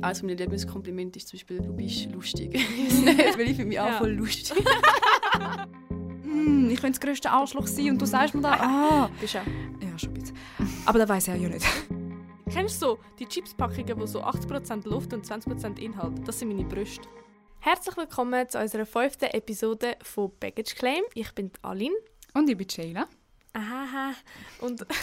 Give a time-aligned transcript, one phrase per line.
[0.00, 2.54] Eines meiner Lieblingskomplimente ist zum Beispiel, du bist lustig.
[3.36, 3.98] Weil ich finde mich auch Ja.
[3.98, 4.56] voll lustig.
[6.30, 8.60] Mm, ich könnte das grösste Arschloch sein und du sagst mir das.
[8.60, 9.10] Ah.
[9.20, 9.46] Bist du auch.
[9.82, 10.36] Ja, schon ein bisschen.
[10.84, 11.66] Aber das weiß er ja nicht.
[12.50, 16.28] Kennst du so die Chipspackungen, wo so 80% Luft und 20% Inhalt?
[16.28, 17.08] Das sind meine Brüste.
[17.60, 21.02] Herzlich willkommen zu unserer fünften Episode von Baggage Claim.
[21.14, 21.96] Ich bin die Aline.
[22.34, 23.08] Und ich bin Sheila.
[23.58, 24.14] Aha.
[24.60, 24.86] Und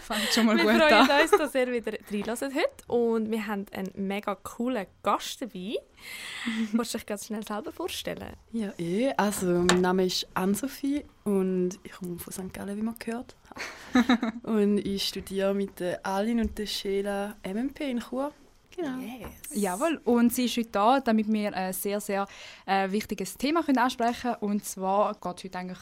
[0.00, 1.20] Fängt schon mal wir gut freuen an.
[1.20, 2.86] uns, dass ihr wieder reinhört heute.
[2.86, 5.76] Und wir haben einen mega coolen Gast dabei.
[6.72, 8.34] Willst du dich ganz schnell selber vorstellen?
[8.52, 9.12] Ja, eh.
[9.18, 12.54] Also, mein Name ist Ann-Sophie und ich komme von St.
[12.54, 14.04] Gallen, wie man gehört hat.
[14.44, 18.32] und ich studiere mit der Aline und der Sheila MMP in Chur.
[18.74, 18.98] Genau.
[19.00, 19.30] Yes.
[19.52, 22.28] Jawohl, und sie ist heute da, damit wir ein sehr, sehr
[22.64, 24.52] äh, wichtiges Thema können ansprechen können.
[24.52, 25.78] Und zwar geht es heute eigentlich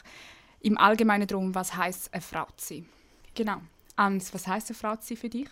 [0.66, 2.86] im Allgemeinen darum, was heisst eine Frau zu sein.
[3.34, 3.58] Genau.
[3.94, 5.48] Ans, was heisst eine Frau zu sein für dich?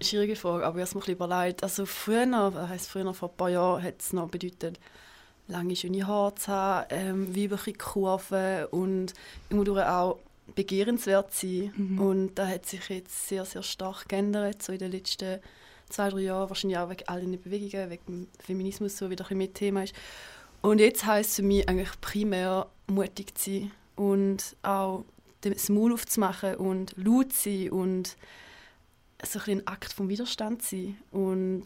[0.00, 1.62] Schwierige Frage, aber ich habe es mir ein überlegt.
[1.62, 4.80] Also früher, das heisst früher vor ein paar Jahren, hat es noch bedeutet,
[5.46, 9.14] lange schöne Haare zu haben, ähm, weibliche Kurven und
[9.48, 10.18] irgendwo auch
[10.56, 11.72] begehrenswert sein.
[11.76, 12.00] Mhm.
[12.00, 15.38] Und da hat sich jetzt sehr, sehr stark geändert, so in den letzten
[15.88, 16.48] zwei, drei Jahren.
[16.48, 19.84] Wahrscheinlich auch wegen all den Bewegungen, wegen dem Feminismus, so wieder ein bisschen mehr Thema
[19.84, 19.94] ist.
[20.62, 25.04] Und jetzt heisst es für mich eigentlich primär mutig zu sein und auch
[25.42, 28.06] das Maul aufzumachen und laut sein und
[29.22, 30.96] so ein, bisschen ein Akt vom Widerstand sein.
[31.10, 31.64] Und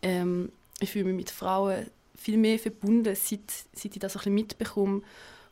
[0.00, 0.50] ähm,
[0.80, 3.40] ich fühle mich mit Frauen viel mehr verbunden, seit,
[3.74, 5.02] seit ich das ein bisschen mitbekomme.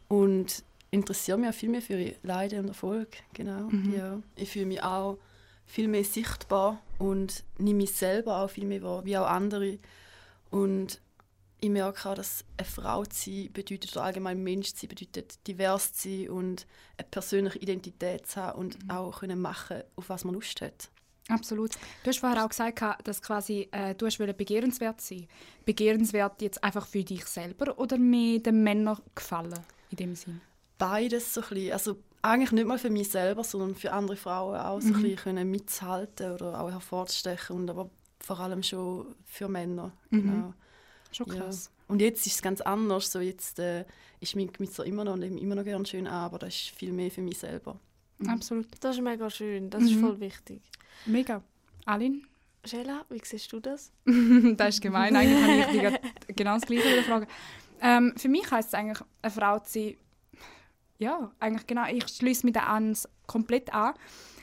[0.08, 3.08] Und interessiere mich auch viel mehr für ihre Leiden und Erfolg.
[3.34, 3.94] Genau, Mhm.
[3.94, 4.18] ja.
[4.36, 5.18] Ich fühle mich auch
[5.66, 9.78] viel mehr sichtbar und nehme mich selber auch viel mehr wahr, wie auch andere.
[10.50, 10.98] Und
[11.60, 15.46] ich merke auch, dass eine Frau zu sein bedeutet, oder allgemein Mensch zu sein, bedeutet
[15.46, 16.66] divers zu sein und
[16.96, 18.90] eine persönliche Identität zu haben und Mhm.
[18.90, 20.90] auch können machen, auf was man Lust hat.
[21.28, 21.76] Absolut.
[22.02, 25.28] Du hast vorher auch gesagt, dass quasi, äh, du hast begehrenswert sein.
[25.64, 30.40] Begehrenswert jetzt einfach für dich selber oder mehr den Männern gefallen in dem Sinn?
[30.78, 34.56] Beides so ein bisschen, also eigentlich nicht mal für mich selber, sondern für andere Frauen
[34.58, 35.02] auch so ein Mhm.
[35.02, 39.92] bisschen können mitzuhalten oder auch hervorzustechen und aber vor allem schon für Männer.
[40.10, 40.52] Mhm.
[41.12, 41.34] Schon Ja.
[41.34, 41.70] krass.
[41.88, 43.10] Und jetzt ist es ganz anders.
[43.10, 43.84] So jetzt, äh,
[44.20, 46.54] ich schminke mich zwar immer noch und nehme immer noch gerne schön an, aber das
[46.54, 47.78] ist viel mehr für mich selber.
[48.26, 48.66] Absolut.
[48.80, 49.70] Das ist mega schön.
[49.70, 50.00] Das ist Mhm.
[50.00, 50.62] voll wichtig.
[51.06, 51.42] Mega.
[51.86, 52.20] Aline?
[52.64, 53.90] Sheila, wie siehst du das?
[54.56, 55.16] das ist gemein.
[55.16, 57.26] Eigentlich habe ich dich genau das Gleiche wieder fragen.
[57.80, 59.94] Ähm, für mich heisst es eigentlich, eine Frau zu sein,
[60.98, 62.94] ja, eigentlich genau, ich schließe mich da an,
[63.26, 63.94] komplett an.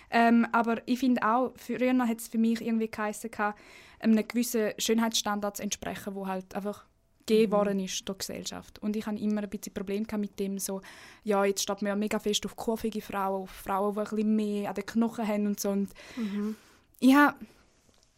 [0.09, 3.59] Ähm, aber ich finde auch, früher hat es für mich irgendwie geheißen, gehabt,
[3.99, 6.85] einem gewissen Schönheitsstandard zu entsprechen, wo halt einfach
[7.25, 8.79] gegeben worden ist die Gesellschaft.
[8.79, 10.81] Und ich habe immer ein bisschen Probleme mit dem so,
[11.23, 14.35] ja, jetzt steht man ja mega fest auf kurvige Frauen, auf Frauen, die ein bisschen
[14.35, 15.69] mehr an den Knochen haben und so.
[15.69, 15.89] Und
[16.99, 17.35] ich habe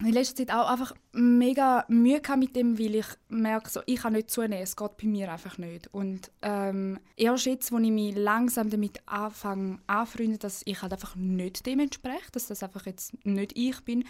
[0.01, 4.13] in letzter Zeit auch einfach mega Mühe mit dem, weil ich merke, so, ich kann
[4.13, 5.93] nicht zunehmen, es geht bei mir einfach nicht.
[5.93, 11.15] Und ähm, erst jetzt, wo ich mich langsam damit anfange anfreunden, dass ich halt einfach
[11.15, 14.05] nicht dem entspreche, dass das einfach jetzt nicht ich bin,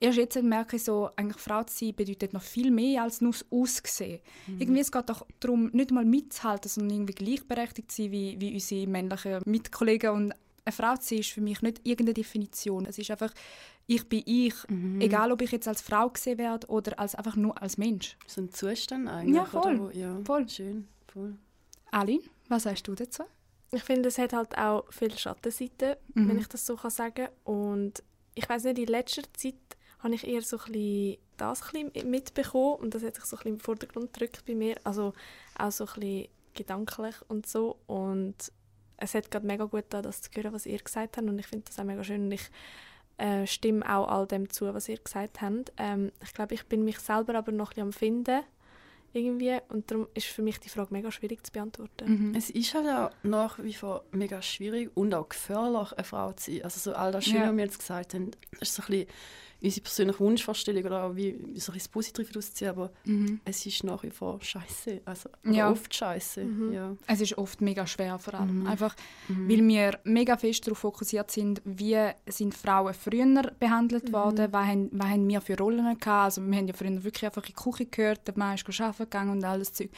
[0.00, 3.32] erst jetzt merke ich so, eigentlich Frau zu sein bedeutet noch viel mehr als nur
[3.32, 4.20] das Aussehen.
[4.58, 8.52] Irgendwie es geht doch darum, nicht mal mitzuhalten, sondern irgendwie gleichberechtigt zu sein wie, wie
[8.52, 12.86] unsere männlichen Mitkollegen und eine Frau zu sein ist für mich nicht irgendeine Definition.
[12.86, 13.32] Es ist einfach,
[13.86, 14.54] ich bin ich,
[15.00, 18.16] egal ob ich jetzt als Frau gesehen werde oder als, einfach nur als Mensch.
[18.26, 19.34] So ein Zustand eigentlich.
[19.36, 19.80] Ja, voll.
[19.80, 19.94] Oder?
[19.94, 20.48] Wo, ja, Voll.
[20.48, 21.34] Schön, voll.
[21.90, 23.24] Aline, was sagst du dazu?
[23.72, 26.28] Ich finde, es hat halt auch viele Schattenseiten, Mhm.
[26.28, 28.02] wenn ich das so kann sagen Und
[28.34, 29.54] ich weiß nicht, in letzter Zeit
[29.98, 33.36] habe ich eher so ein bisschen das ein bisschen mitbekommen und das hat sich so
[33.36, 34.76] ein bisschen im Vordergrund gedrückt bei mir.
[34.84, 35.12] Also
[35.58, 37.78] auch so ein bisschen gedanklich und so.
[37.86, 38.36] Und
[39.02, 41.46] es hat gerade mega gut da das zu hören, was ihr gesagt habt und ich
[41.46, 42.50] finde das auch mega schön und ich
[43.18, 45.72] äh, stimme auch all dem zu, was ihr gesagt habt.
[45.76, 48.40] Ähm, ich glaube, ich bin mich selber aber noch ein bisschen am Finden
[49.14, 52.28] irgendwie und darum ist für mich die Frage mega schwierig zu beantworten.
[52.30, 52.34] Mhm.
[52.34, 56.50] Es ist halt auch nach wie vor mega schwierig und auch gefährlich, eine Frau zu
[56.50, 56.64] sein.
[56.64, 57.48] Also so all das Schöne, Ja.
[57.50, 58.30] was wir jetzt gesagt haben,
[58.60, 59.06] ist so ein bisschen
[59.62, 62.90] unsere persönliche Wunschvorstellung oder auch wie, wie so ein bisschen das Positive daraus ziehen, aber
[63.04, 63.40] Mhm.
[63.44, 65.02] es ist nach wie vor scheiße.
[65.04, 65.70] Also Ja.
[65.70, 66.44] oft scheiße.
[66.44, 66.72] Mhm.
[66.72, 66.96] Ja.
[67.06, 68.60] Es ist oft mega schwer, vor allem.
[68.60, 68.66] Mhm.
[68.66, 68.96] Einfach,
[69.28, 69.48] Mhm.
[69.48, 74.12] weil wir mega fest darauf fokussiert sind, wie sind Frauen früher behandelt Mhm.
[74.12, 76.06] worden, was haben, was haben wir für Rollen gehabt.
[76.08, 78.98] Also wir haben ja früher wirklich einfach in die Küche gehört, der Mann ist arbeiten
[79.04, 79.90] gegangen und alles Zeug.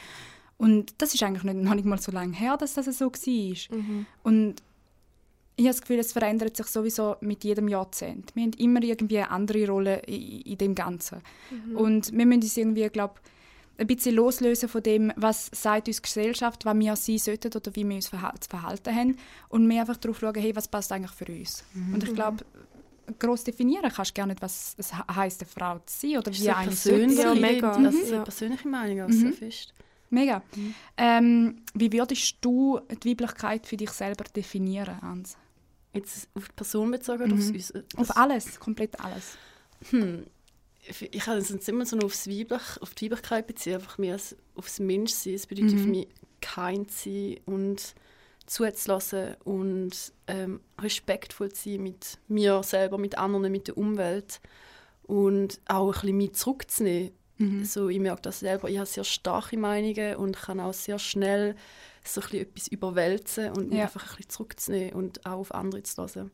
[0.57, 3.77] Und das ist eigentlich nicht, noch nicht mal so lange her, dass das so war.
[3.77, 4.05] Mhm.
[4.23, 4.55] Und
[5.57, 8.35] ich habe das Gefühl, es verändert sich sowieso mit jedem Jahrzehnt.
[8.35, 11.21] Wir haben immer irgendwie eine andere Rolle in, in dem Ganzen.
[11.49, 11.77] Mhm.
[11.77, 13.15] Und wir müssen uns irgendwie, glaube
[13.77, 17.75] ein bisschen loslösen von dem, was sagt uns die Gesellschaft, was wir sein sollten oder
[17.75, 19.17] wie wir uns verha- zu verhalten haben.
[19.49, 21.63] Und mehr einfach darauf schauen, hey, was passt eigentlich für uns.
[21.93, 22.45] Und ich glaube,
[23.19, 23.91] groß definieren.
[23.93, 26.67] Kannst gar nicht, was es he- heisst, eine Frau zu sein oder Ist wie eine
[26.67, 27.41] persönlich, sollte Ja, sein.
[27.41, 27.77] mega.
[27.77, 28.13] Das ist Mhm.
[28.15, 29.33] eine persönliche Meinung, auch Mhm.
[29.33, 29.73] fest.
[30.09, 30.41] Mega.
[30.55, 30.75] Mhm.
[30.97, 35.35] Ähm, wie würdest du die Weiblichkeit für dich selber definieren, Hans?
[35.95, 37.55] Jetzt auf die Person bezogen oder Mhm.
[37.55, 37.73] aufs?
[37.97, 39.37] Auf alles, komplett alles.
[39.89, 40.25] Hm.
[40.99, 44.13] Ich kann es jetzt immer so nur aufs Weiblich, auf die Weiblichkeit beziehen, einfach mehr
[44.13, 45.33] als aufs Menschsein.
[45.33, 45.79] Es bedeutet Mhm.
[45.79, 46.07] für mich,
[46.41, 47.95] kind zu sein und
[48.45, 54.39] zuzulassen und ähm, respektvoll zu sein mit mir selber, mit anderen, mit der Umwelt
[55.03, 57.11] und auch ein bisschen mich zurückzunehmen.
[57.37, 57.65] Mhm.
[57.65, 61.55] So, ich merke das selber, ich habe sehr starke Meinungen und kann auch sehr schnell
[62.07, 63.83] so ein bisschen etwas überwälzen und mich Ja.
[63.85, 66.31] einfach ein bisschen zurückzunehmen und auch auf andere zu lassen.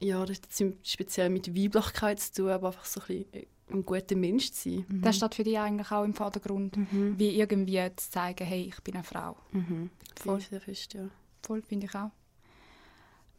[0.00, 3.84] Ja, das hat speziell mit Weiblichkeit zu tun, aber einfach so ein bisschen äh, ein
[3.86, 5.00] guter Mensch zu sein.
[5.02, 7.18] Das steht für dich eigentlich auch im Vordergrund, Mhm.
[7.18, 9.36] wie irgendwie zu zeigen, hey, ich bin eine Frau.
[9.52, 9.90] Mhm.
[10.20, 10.40] Voll.
[10.40, 11.08] Sehr fest, ja.
[11.42, 12.10] Voll, finde ich auch.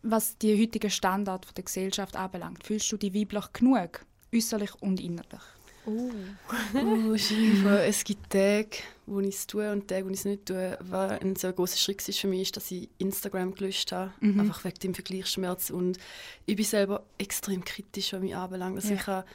[0.02, 5.42] Was die heutigen Standards der Gesellschaft anbelangt, fühlst du dich weiblich genug, äußerlich und innerlich?
[5.86, 7.64] Oh, schwierig.
[7.88, 8.70] es gibt Tage,
[9.06, 10.78] wo ich es tue und Tage, wo ich es nicht tue.
[10.82, 14.12] Was ein sehr großer Schritt ist für mich, ist, dass ich Instagram gelöscht habe.
[14.20, 14.40] Mhm.
[14.42, 15.70] Einfach wegen dem Vergleichsschmerz.
[15.70, 15.98] Und
[16.46, 18.76] ich bin selber extrem kritisch, was mich anbelangt.
[18.78, 18.96] Also Ja.
[18.96, 19.28] ich habe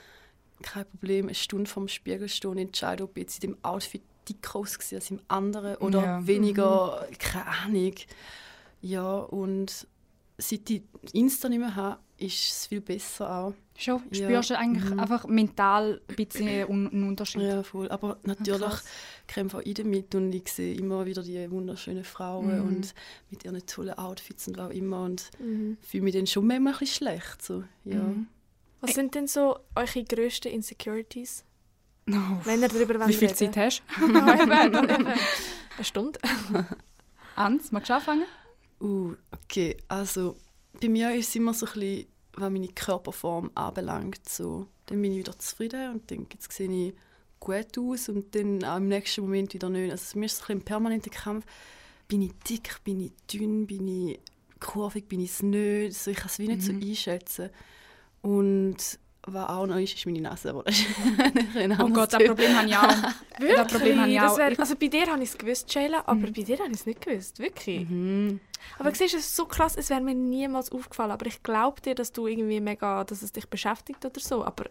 [0.62, 4.02] kein Problem, eine Stunde vorm Spiegel stehen und entscheiden, ob ich jetzt in dem Outfit
[4.28, 6.26] dicker aussehe als im anderen oder Ja.
[6.26, 7.94] weniger, keine Ahnung.
[8.82, 9.86] Ja, und
[10.38, 10.82] seit ich
[11.12, 13.54] Insta nicht mehr habe, ist es viel besser auch.
[13.76, 14.02] Schon?
[14.12, 14.24] Ja.
[14.28, 15.00] Spürst du eigentlich Mhm.
[15.00, 17.42] einfach mental ein bisschen einen Unterschied?
[17.42, 17.88] Ja, voll.
[17.90, 18.84] Aber natürlich krass.
[19.26, 22.66] kämpfe auch ich damit und ich sehe immer wieder die wunderschönen Frauen Mhm.
[22.66, 22.94] und
[23.30, 25.76] mit ihren tollen Outfits und was auch immer und Mhm.
[25.80, 27.42] fühle mich dann schon manchmal ein bisschen schlecht.
[27.42, 27.64] So.
[27.84, 28.00] Ja.
[28.02, 28.26] Mhm.
[28.82, 31.44] Was sind denn so eure grössten Insecurities?
[32.08, 32.14] Oh,
[32.44, 34.50] Wenn ihr darüber Wie viel reden Zeit hast eben.
[34.76, 35.14] Eine
[35.82, 36.18] Stunde?
[37.36, 38.24] Hans, magst du anfangen?
[38.80, 39.14] Uh,
[39.44, 40.36] okay, also
[40.80, 44.28] bei mir ist es immer so ein bisschen, was meine Körperform anbelangt.
[44.28, 44.66] So.
[44.86, 46.94] Dann bin ich wieder zufrieden und denke, jetzt sehe ich
[47.40, 49.90] gut aus und dann auch im nächsten Moment wieder nicht.
[49.90, 51.46] Also für mich ist es ein, bisschen ein permanenter Kampf.
[52.08, 54.20] Bin ich dick, bin ich dünn, bin ich
[54.60, 55.94] kurvig, bin ich es nicht.
[55.96, 56.80] So, ich kann es wie nicht Mhm.
[56.82, 57.50] so einschätzen.
[58.22, 58.76] Und
[59.22, 60.50] was auch noch ist, ist meine Nase.
[60.50, 60.78] Aber das
[61.54, 62.22] ist Oh Gott, das.
[62.24, 62.94] Problem habe ich auch.
[63.56, 64.38] Das Problem habe ich Das auch.
[64.38, 66.32] wär, also bei dir habe ich es gewusst, Jayla, aber Mhm.
[66.32, 67.38] bei dir habe ich es nicht gewusst.
[67.38, 67.88] Wirklich.
[67.88, 68.40] Mhm.
[68.78, 71.10] Aber siehst du, es ist so krass, es wäre mir niemals aufgefallen.
[71.10, 74.44] Aber ich glaube dir, dass du irgendwie mega, dass es dich beschäftigt oder so.
[74.44, 74.64] Aber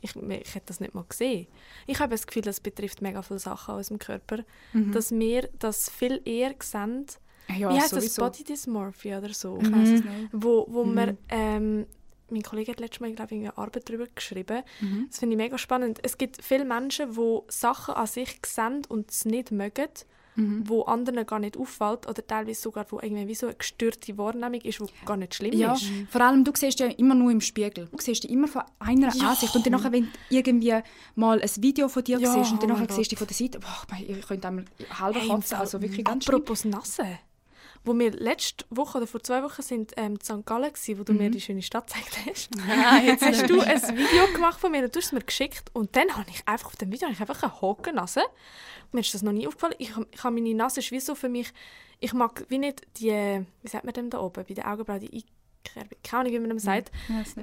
[0.00, 1.46] ich, ich hätte das nicht mal gesehen.
[1.86, 4.44] Ich habe das Gefühl, das betrifft mega viele Sachen an unserem Körper.
[4.72, 4.92] Mhm.
[4.92, 7.06] Dass wir das viel eher sehen.
[7.48, 8.16] ja, Wie heißt das?
[8.16, 9.58] Body Dysmorphia oder so.
[9.62, 10.10] Ich weiss es Mhm.
[10.20, 10.28] nicht.
[10.32, 10.94] Wo, wo Mhm.
[10.96, 11.86] wir, ähm,
[12.30, 14.62] mein Kollege hat letztes Mal, glaube ich, eine Arbeit darüber geschrieben.
[14.80, 15.06] Mhm.
[15.10, 16.00] Das finde ich mega spannend.
[16.02, 19.88] Es gibt viele Menschen, die Sachen an sich sehen und es nicht mögen,
[20.36, 20.68] Mhm.
[20.68, 24.60] wo anderen gar nicht auffällt oder teilweise sogar, wo irgendwie wie so eine gestörte Wahrnehmung
[24.62, 25.84] ist, die gar nicht schlimm Ja, ist.
[26.10, 27.86] vor allem du siehst ja immer nur im Spiegel.
[27.92, 29.30] Du siehst dich immer von einer Ja.
[29.30, 30.74] Ansicht und dann nachher, wenn du irgendwie
[31.14, 33.28] mal ein Video von dir Ja, siehst und dann oh nachher siehst du dich von
[33.28, 34.64] der Seite, boah, ich könnte einmal
[34.98, 36.36] halber Hey, kotzen, also wirklich ganz schlimm.
[36.40, 37.06] Apropos Nase.
[37.84, 40.46] Wo wir letzte Woche oder vor zwei Wochen sind ähm, in St.
[40.46, 41.18] Gallen gsi, wo du Mhm.
[41.18, 42.48] mir die schöne Stadt gezeigt hast.
[42.68, 45.70] Ah, jetzt hast du ein Video gemacht von mir und du hast es mir geschickt
[45.74, 48.22] und dann habe ich einfach auf dem Video ich einfach eine Hokennase.
[48.92, 49.74] Mir ist das noch nie aufgefallen.
[49.78, 51.52] Ich, ich habe meine Nase ist wie so für mich,
[52.00, 53.10] ich mag wie nicht die,
[53.62, 55.24] wie sagt man dem da oben, bei den Augenbrauen, die
[56.02, 56.90] keine Ahnung, wie man dem sagt.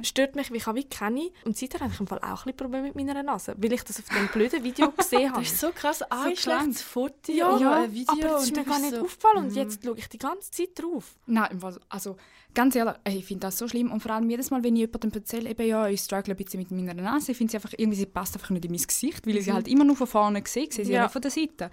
[0.03, 1.31] Stört mich, wie ich wie kenne.
[1.45, 3.83] Und seitdem habe ich im Fall auch ein bisschen Probleme mit meiner Nase, weil ich
[3.83, 5.41] das auf dem blöden Video gesehen habe.
[5.41, 6.01] Das ist so krass.
[6.03, 6.37] Ein krank.
[6.37, 8.13] schlechtes Foto ja, oder ein Video.
[8.13, 9.57] aber das ist mir gar nicht so, aufgefallen und mhm.
[9.57, 11.15] jetzt schaue ich die ganze Zeit drauf.
[11.25, 11.59] Nein,
[11.89, 12.17] also
[12.53, 15.11] ganz ehrlich, ich finde das so schlimm und vor allem jedes Mal, wenn ich jemandem
[15.13, 17.97] erzähle, eben, ja, ich struggle ein bisschen mit meiner Nase, ich finde sie einfach, irgendwie,
[17.97, 20.43] sie passt einfach nicht in mein Gesicht, weil ich sie halt immer nur von vorne
[20.45, 20.99] sehe, sehe sie ja.
[20.99, 21.03] Ja.
[21.03, 21.71] nicht von der Seite.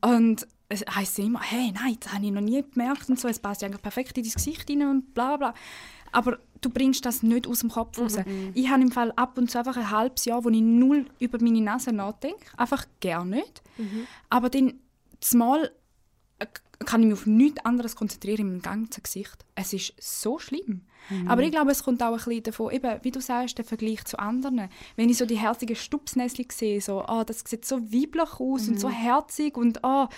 [0.00, 3.38] Und es heisst immer, hey, nein, das habe ich noch nie gemerkt und so, es
[3.38, 5.54] passt ja eigentlich perfekt in dein Gesicht rein und bla bla.
[6.12, 8.16] Aber du bringst das nicht aus dem Kopf raus.
[8.54, 11.38] Ich habe im Fall ab und zu einfach ein halbes Jahr, wo ich null über
[11.40, 13.62] meine Nase nachdenke, einfach gar nicht.
[14.30, 14.74] Aber dann
[15.20, 15.70] zumal
[16.38, 16.46] äh,
[16.84, 19.44] kann ich mich auf nichts anderes konzentrieren in meinem ganzen Gesicht.
[19.54, 20.82] Es ist so schlimm.
[21.26, 24.04] Aber ich glaube, es kommt auch ein bisschen davon, eben, wie du sagst, der Vergleich
[24.04, 24.68] zu anderen.
[24.96, 28.78] Wenn ich so die herzigen Stupsnäschen sehe, so, ah, das sieht so weiblich aus und
[28.78, 30.10] so herzig und ah,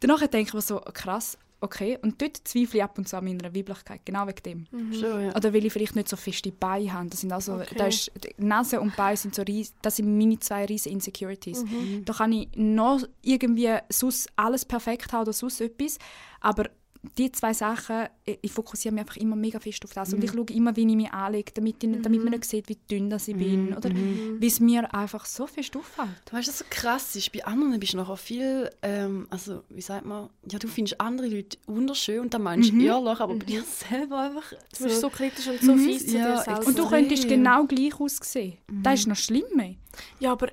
[0.00, 1.98] danach denke ich mir so, krass, okay.
[2.02, 4.92] Und dort zweifle ich ab und zu an meiner Weiblichkeit, genau wegen dem.
[4.92, 5.36] Schon, ja.
[5.36, 7.08] Oder weil ich vielleicht nicht so feste Beine habe.
[7.08, 7.74] Das sind also, Okay.
[7.76, 11.64] da ist, Nase und Beine sind so ries, das sind meine zwei riesen Insecurities.
[11.64, 12.04] Mhm.
[12.04, 15.98] Da kann ich noch irgendwie sonst alles perfekt haben oder sonst etwas,
[16.40, 16.70] aber
[17.16, 20.12] die zwei Sachen, ich, ich fokussiere mich einfach immer mega fest auf das.
[20.12, 20.24] Und Mhm.
[20.24, 23.08] ich schaue immer, wie ich mich anlege, damit, ich, damit man nicht sieht, wie dünn
[23.10, 23.72] das ich bin.
[23.74, 24.36] Oder Mhm.
[24.38, 26.22] wie es mir einfach so fest auffällt.
[26.26, 29.80] Du weißt, was so krass ist, bei anderen bist du nachher viel, ähm, also wie
[29.80, 33.44] sagt man, ja, du findest andere Leute wunderschön und dann meinst du ehrlich, aber bei
[33.44, 35.78] dir selber einfach Du bist so kritisch und so Mhm.
[35.78, 36.66] fies zu Ja, dir selbst.
[36.66, 38.58] Und du könntest genau gleich aussehen.
[38.82, 39.74] Das ist noch schlimmer.
[40.18, 40.48] Ja, aber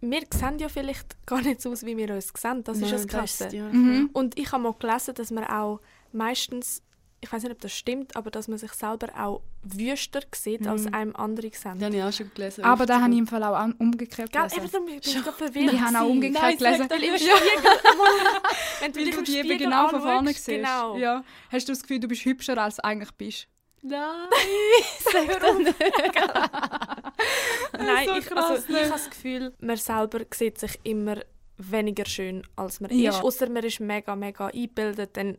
[0.00, 2.64] wir sehen ja vielleicht gar nicht so aus, wie wir uns sehen.
[2.64, 3.48] Das ist Nein, das Krasse.
[3.54, 3.68] ja.
[3.68, 4.10] Mhm.
[4.12, 5.80] Und ich habe mal gelesen, dass man auch
[6.12, 6.82] meistens,
[7.20, 10.86] ich weiß nicht, ob das stimmt, aber dass man sich selber auch wüster sieht, als
[10.92, 11.74] einem andere sehen.
[11.78, 12.64] Das habe ich auch schon gelesen.
[12.64, 14.58] Aber da habe ich im Fall auch umgekehrt Gell, gelesen.
[14.62, 15.72] eben darum bin ich gerade verwirrt.
[15.72, 16.90] Ich habe auch umgekehrt Nein, gelesen.
[16.90, 17.16] Weil im.
[17.16, 17.34] Spiegel,
[18.80, 20.46] wenn du dich du im die Spiegel eben genau von vorne siehst.
[20.46, 20.96] Genau.
[20.96, 21.24] Ja.
[21.50, 23.48] Hast du das Gefühl, du bist hübscher, als du eigentlich bist?
[23.82, 24.28] Nein,
[25.00, 25.74] sag doch nicht.
[27.78, 28.80] Nein, so ich, also, ich ne?
[28.80, 31.16] habe das Gefühl, man selber sieht sich immer
[31.58, 33.10] weniger schön, als man Ja.
[33.10, 33.22] ist.
[33.22, 35.16] Außer man ist mega, mega eingebildet.
[35.16, 35.38] Dann,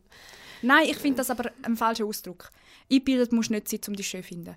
[0.61, 2.49] Nein, ich finde das aber ein falscher Ausdruck.
[2.91, 4.55] Eingebildet musst du nicht sein, um dich schön zu finden.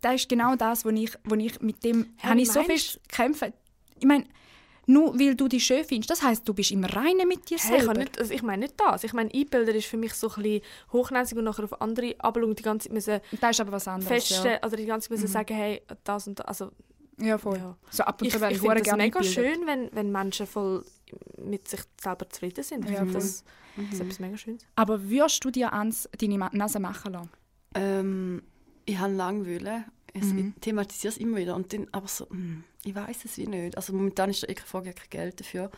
[0.00, 3.00] Das ist genau das, wo ich, wo ich mit dem habe wie ich so fest
[3.08, 3.52] kämpfen.
[3.98, 4.24] Ich meine,
[4.88, 7.76] nur weil du dich schön findest, das heißt, du bist im Reinen mit dir hey,
[7.76, 7.98] ich, selber.
[7.98, 9.04] nicht, also ich meine nicht das.
[9.04, 12.58] Ich meine, einbilden ist für mich so ein bisschen hochnäsig und nachher auf andere und
[12.58, 14.08] die ganze Zeit müssen das ist aber was anderes.
[14.08, 16.46] feststellen, oder die ganze Zeit müssen sagen, hey, das und das.
[16.46, 16.72] Also,
[17.18, 17.58] Ja, ja voll.
[17.58, 17.76] Ja.
[17.90, 20.84] So ab und ich zu ich ich, finde gerne mega schön, wenn, wenn Menschen voll
[21.36, 22.84] mit sich selber zufrieden sind.
[22.86, 23.44] Ich Ja, finde das,
[23.76, 24.62] das ist etwas mega Schönes.
[24.74, 27.30] Aber würdest du dir ans deine Nase machen lassen?
[27.74, 28.42] Ähm,
[28.86, 29.84] ich habe lange wollen.
[30.14, 30.54] Also, Mhm.
[30.56, 31.54] Ich thematisiere es immer wieder.
[31.54, 33.76] Und dann aber so, hm, ich weiß es wie nicht.
[33.76, 35.70] Also momentan ist da eh keine Frage, kein Geld dafür.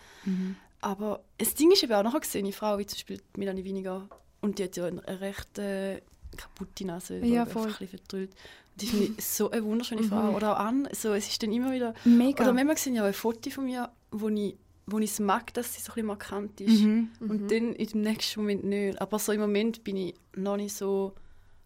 [0.81, 4.09] Aber das Ding ist eben auch nachher gesehen, eine Frau wie zum Beispiel Melanie Winiger.
[4.41, 6.01] Und die hat ja eine recht äh,
[6.37, 7.19] kaputte Nase.
[7.19, 7.63] Ja, oder voll.
[7.65, 8.31] Einfach ein bisschen verdrüllt.
[8.77, 10.31] Die finde ich so eine wunderschöne Frau.
[10.35, 10.89] Oder auch an.
[10.93, 11.93] So, es ist dann immer wieder...
[12.05, 12.45] Mega.
[12.45, 14.57] Oder manchmal sehe ich auch ein Foto von mir, wo ich,
[14.87, 16.81] wo ich es mag, dass sie so ein bisschen markant ist.
[16.81, 17.11] Mhm.
[17.21, 19.01] Und dann in dem nächsten Moment nicht.
[19.03, 21.13] Aber so im Moment bin ich noch nicht so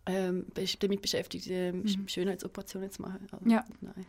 [0.07, 0.47] ähm,
[0.81, 3.27] damit beschäftigt, ähm, Sch- Schönheitsoperationen zu machen.
[3.31, 3.65] Also, Ja.
[3.81, 4.07] Nein.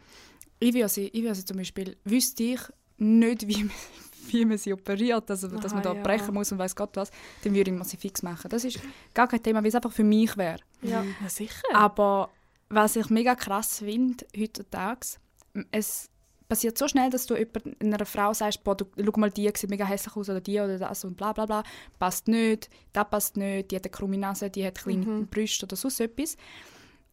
[0.60, 2.60] Ich würde sie, ich würde sie zum Beispiel, wüsste ich
[2.98, 3.72] nicht, wie man,
[4.30, 6.02] wie man sie operiert, also dass Aha, man da ja.
[6.04, 7.12] brechen muss und weiß Gott was,
[7.44, 8.50] dann würde ich mir sie fix machen.
[8.50, 8.80] Das ist
[9.14, 10.60] gar kein Thema, weil es einfach für mich wäre.
[10.82, 11.62] Ja, ja sicher.
[11.74, 12.30] Aber
[12.70, 15.08] was ich mega krass finde heutzutage,
[15.72, 16.10] es
[16.48, 17.34] passiert so schnell, dass du
[17.80, 20.78] einer Frau sagst, boah, du, schau mal, die sieht mega hässlich aus oder die oder
[20.78, 21.64] das und bla bla bla,
[22.00, 25.28] passt nicht, das passt nicht, die hat eine krumme Nase, die hat kleine Mhm.
[25.28, 26.38] Brüste oder sonst etwas.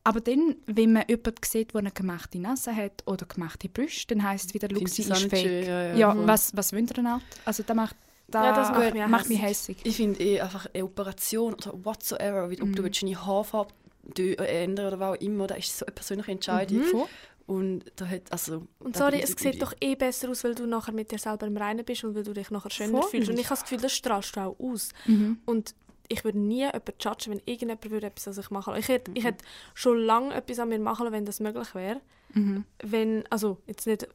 [0.04, 4.24] Aber dann, wenn man jemanden sieht, der eine gemachte Nase hat oder gemachte Brüste, dann
[4.28, 5.30] heisst es wieder, schau, sie ist fake.
[5.30, 5.62] schön?
[5.66, 5.94] Ja, ja.
[5.94, 6.26] Ja, Mhm.
[6.26, 7.20] was, was wollt ihr denn auch?
[7.44, 7.96] Also das macht,
[8.28, 9.76] da Ja, das macht mich macht mich hässig.
[9.84, 12.74] Ich finde eh einfach eine Operation oder whatsoever, ob Mhm.
[12.74, 13.72] du willst deine Haarfarbe
[14.16, 16.82] dö- äh, ändern oder was auch immer, das ist so eine persönliche Entscheidung.
[16.82, 17.06] Voll.
[17.46, 20.92] Und da hat, also, Und sorry, es sieht doch eh besser aus, weil du nachher
[20.92, 23.10] mit dir selber im Reinen bist und weil du dich nachher schöner Voll.
[23.10, 23.30] fühlst.
[23.30, 24.90] Und ich habe das Gefühl, das strahlst du auch aus.
[25.06, 25.38] Mhm.
[25.44, 25.74] Und
[26.08, 29.24] ich würde nie jemanden judgen, wenn irgendjemand würde etwas an sich machen Ich hätte, ich
[29.24, 29.44] hätte
[29.74, 32.00] schon lange etwas an mir machen lassen, wenn das möglich wäre.
[32.34, 32.64] Mhm.
[32.82, 34.06] Wenn, also jetzt nicht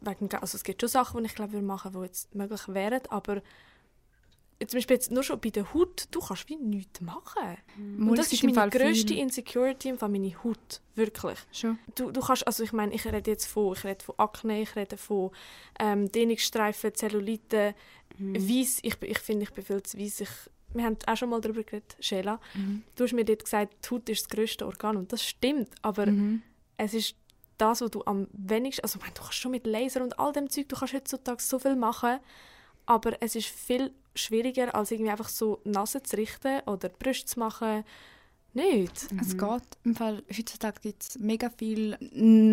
[0.00, 2.68] wegen, Ge- also es gibt schon Sachen, die ich glaube, würde machen, die jetzt möglich
[2.68, 3.42] wären, aber
[4.66, 7.56] zum Beispiel jetzt nur schon bei der Haut, du kannst wie nichts machen.
[7.76, 10.80] Mal, Und das ist meine Fall grösste viel- Insecurity, im Fall meine Haut.
[10.96, 11.38] Wirklich.
[11.52, 11.78] Schon.
[11.94, 14.74] Du, du kannst, also ich meine, ich rede jetzt von, ich rede von Akne, ich
[14.74, 15.30] rede von
[15.78, 17.74] ähm, Dehnungsstreifen, Zellulite,
[18.18, 18.80] Weiss.
[18.82, 20.20] Ich, ich finde, ich bin viel zu weiss.
[20.20, 20.28] Ich,
[20.74, 22.40] wir haben auch schon mal darüber geredet, Sheila.
[22.54, 22.82] Mhm.
[22.96, 26.06] Du hast mir dort gesagt, die Haut ist das grösste Organ und das stimmt, aber
[26.06, 26.42] Mhm.
[26.78, 27.14] es ist
[27.58, 30.32] das, was du am wenigsten, also ich meine, du kannst schon mit Laser und all
[30.32, 32.18] dem Zeug, du kannst heutzutage so viel machen,
[32.86, 37.38] aber es ist viel schwieriger, als irgendwie einfach so Nase zu richten oder Brüste zu
[37.38, 37.84] machen.
[38.54, 39.08] Nicht.
[39.20, 39.62] Es geht.
[39.84, 41.98] Im Fall, heutzutage gibt es mega viele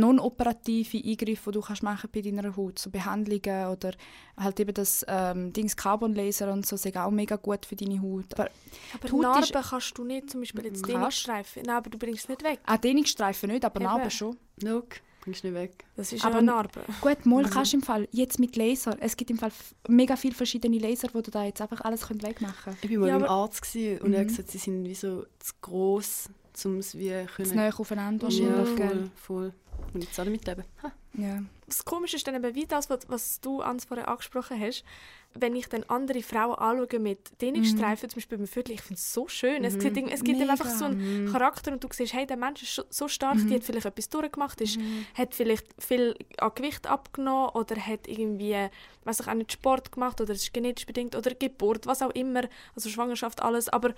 [0.09, 2.77] non-operative Eingriffe, die du kannst machen bei deiner Haut.
[2.79, 3.93] So Behandlungen oder
[4.37, 8.01] halt eben das ähm, Dings Carbon Laser und so sind auch mega gut für deine
[8.01, 8.25] Haut.
[8.33, 8.49] Aber
[8.93, 10.85] Aber Die Haut Narben ist- kannst du nicht, zum Beispiel jetzt.
[10.87, 11.63] Dehnungsstreifen.
[11.65, 12.59] Nein, aber du bringst es nicht weg.
[12.65, 13.89] auch Dehnungsstreifen nicht, aber Eben.
[13.89, 14.37] Narben schon.
[14.61, 15.85] Look, bringst du nicht weg.
[15.97, 16.81] Das ist Aber aber eine Narbe.
[17.01, 18.95] Gut, mal kannst du im Fall jetzt mit Laser.
[19.01, 19.51] Es gibt im Fall
[19.89, 22.77] mega viele verschiedene Laser, wo du da jetzt einfach alles könnt wegmachen könnt.
[22.85, 24.29] Ich war mal Ja, beim Arzt gewesen und er hat Mhm.
[24.29, 26.29] gesagt, sie sind wie so zu gross,
[26.63, 27.55] um es wie können...
[27.55, 29.53] näher aufeinander ja, voll, voll.
[29.93, 30.63] Und jetzt auch damit leben.
[30.83, 30.91] Ha.
[31.17, 31.41] Ja.
[31.67, 34.83] Das Komische ist dann eben wie das, was, was du Ans vorher angesprochen hast.
[35.37, 39.11] Wenn ich dann andere Frauen anschaue mit Dehnungsstreifen, zum Beispiel beim Viertel, ich finde es
[39.13, 39.63] so schön.
[39.65, 40.51] Es gibt, irgendwie- es gibt dann Mega.
[40.51, 43.63] einfach so einen Charakter und du siehst, hey, der Mensch ist so- stark, die hat
[43.63, 44.77] vielleicht etwas durchgemacht, ist,
[45.15, 48.55] hat vielleicht viel an Gewicht abgenommen oder hat irgendwie,
[49.03, 52.43] weiß ich auch nicht, Sport gemacht oder ist genetisch bedingt oder Geburt, was auch immer,
[52.75, 53.67] also Schwangerschaft, alles.
[53.69, 53.93] Aber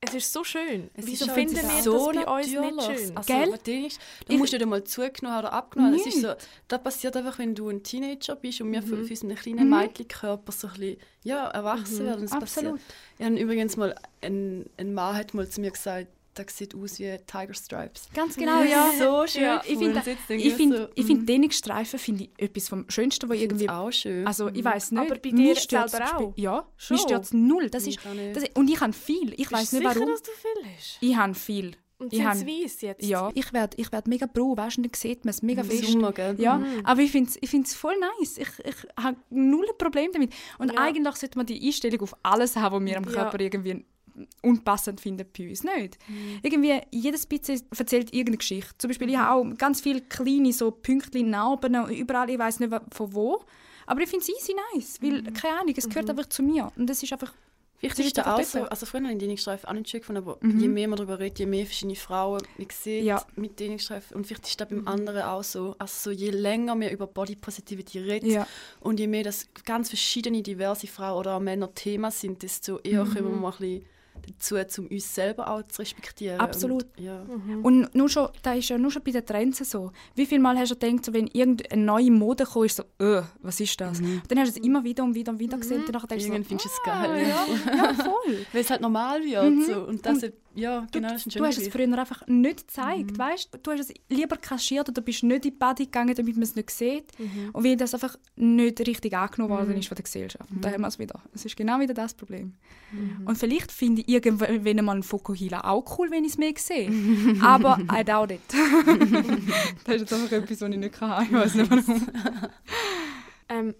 [0.00, 0.90] es ist so schön.
[0.94, 3.00] Es Wieso ist finden wir so das bei uns nicht natürlich.
[3.06, 3.16] schön?
[3.16, 3.86] Also, Gell?
[3.86, 5.92] ist, du Ich- musst nicht einmal zugenommen oder abgenommen.
[5.98, 6.22] Das ist Nicht.
[6.26, 6.34] so,
[6.68, 9.04] das passiert einfach, wenn du ein Teenager bist und wir für, Mhm.
[9.06, 9.76] für unseren kleinen Mhm.
[9.76, 12.06] Mädchenkörper so ein bisschen ja, erwachsen Mhm.
[12.08, 12.32] werden.
[12.32, 12.74] Absolut.
[12.76, 12.94] Passiert.
[13.18, 16.06] Ich habe übrigens mal, ein, ein Mann hat mal zu mir gesagt,
[16.38, 18.08] das sieht aus wie Tiger Stripes.
[18.14, 18.90] Ganz genau, ja.
[18.98, 19.42] So schön.
[19.42, 20.02] Ja, ich finde-
[20.36, 23.70] Ich finde ich find Dehnungsstreifen finde ich etwas vom Schönsten, wo ich finde irgendwie...
[23.70, 24.26] auch schön.
[24.26, 25.00] Also ich weiß nicht.
[25.00, 26.32] Aber bei dir selber auch?
[26.36, 26.94] Ja, Schon?
[26.96, 27.68] mich stört es null.
[27.70, 28.04] Das Ich ist,
[28.34, 29.34] das ist, und ich habe viel.
[29.36, 30.08] Ich weiß nicht sicher, warum.
[30.08, 30.98] dass du viel hast?
[31.00, 31.72] Ich habe viel.
[32.00, 33.04] Und Ich sind weiss jetzt?
[33.04, 35.84] Ja, ich werde ich werd mega braun, weißt du, dann sieht man es mega fest.
[35.84, 36.14] Sommer?
[36.38, 36.82] Ja, Mhm.
[36.84, 38.38] aber ich finde es ich find's voll nice.
[38.38, 40.32] Ich, ich habe null Problem damit.
[40.58, 40.78] Und Ja.
[40.80, 43.10] eigentlich sollte man die Einstellung auf alles haben, was wir am Ja.
[43.10, 43.84] Körper irgendwie
[44.42, 45.64] unpassend finden bei uns.
[45.64, 45.98] Nicht.
[46.42, 48.70] Irgendwie, jedes bisschen erzählt irgendeine Geschichte.
[48.78, 52.60] Zum Beispiel, ich habe auch ganz viele kleine so Pünktchen, Narben und überall, ich weiß
[52.60, 53.44] nicht von wo.
[53.86, 56.70] Aber ich finde es easy nice, weil, keine Ahnung, es gehört einfach zu mir.
[56.76, 57.32] Und das ist einfach...
[57.80, 60.36] Vielleicht ist einfach auch so, also früher habe ich Dehnungsstreifen auch nicht schön gefunden, aber
[60.40, 60.58] Mhm.
[60.58, 63.24] je mehr man darüber redet, je mehr verschiedene Frauen man sieht Ja.
[63.36, 64.84] mit Dehnungsstreifen und vielleicht ist das Mhm.
[64.84, 68.48] beim anderen auch so, also so je länger wir über Body Positivity reden Ja.
[68.80, 73.04] und je mehr das ganz verschiedene, diverse Frauen oder auch Männer Thema sind, desto eher
[73.04, 73.14] Mhm.
[73.14, 73.84] kommen wir mal ein bisschen
[74.26, 76.40] dazu, um uns selber auch zu respektieren.
[76.40, 76.84] Absolut.
[76.96, 77.24] Und, ja.
[77.24, 77.64] Mhm.
[77.64, 79.92] Und nur schon, da ist ja nur schon bei den Trends so.
[80.14, 83.22] Wie viel Mal hast du gedacht, so, wenn irgendeine neue Mode kommt, ist so, äh,
[83.42, 84.00] was ist das?
[84.00, 84.22] Mhm.
[84.28, 85.84] Dann hast du es immer wieder und wieder und wieder gesehen.
[85.84, 87.28] Und dann denkst du Irgendwann so, findest du es ah, geil.
[87.28, 88.46] Ja, ja, voll.
[88.52, 89.50] Weil es halt normal wird.
[89.50, 89.62] Mhm.
[89.64, 89.80] So.
[89.82, 93.58] Und das, ja, genau, das ist ein Du hast es früher einfach nicht gezeigt, weißt?
[93.62, 96.56] Du hast es lieber kaschiert oder bist nicht in die Body gegangen, damit man es
[96.56, 97.18] nicht sieht.
[97.18, 97.50] Mhm.
[97.52, 100.50] Und weil das einfach nicht richtig angenommen worden ist von der Gesellschaft.
[100.50, 101.20] Und da haben wir es wieder.
[101.32, 102.54] Es ist genau wieder das Problem.
[102.92, 103.26] Mhm.
[103.26, 106.90] Und vielleicht finde ich irgendwann mal einen Fokuhila auch cool, wenn ich es mehr sehe.
[107.42, 108.40] Aber I doubt it.
[109.84, 111.24] das ist jetzt einfach etwas, was ich nicht kann.
[111.24, 112.06] Ich weiß nicht warum.
[113.50, 113.74] Ähm,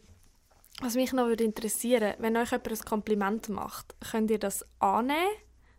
[0.80, 5.28] was mich noch würde interessieren, wenn euch jemand ein Kompliment macht, könnt ihr das annehmen?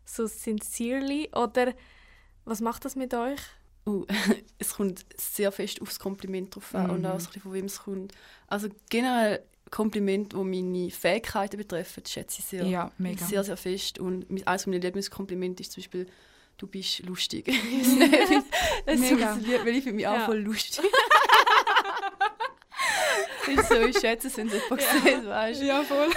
[0.09, 1.29] So sincerely?
[1.35, 1.73] Oder
[2.45, 3.39] was macht das mit euch?
[3.85, 4.05] Uh,
[4.59, 7.05] es kommt sehr fest aufs Kompliment drauf an und Mhm.
[7.05, 8.13] auch von wem es kommt.
[8.47, 13.99] Also generell Komplimente, die meine Fähigkeiten betreffen, schätze ich sehr, Ja, sehr, sehr fest.
[13.99, 16.07] Und eines meiner Lieblingskomplimente ist zum Beispiel,
[16.57, 17.45] du bist lustig.
[17.45, 20.25] so lieb, weil ich finde mich auch Ja.
[20.25, 20.83] voll lustig.
[23.47, 25.65] ist so, ich schätze es, wenn es jemand sieht, weißt du.
[25.65, 26.09] Ja, voll.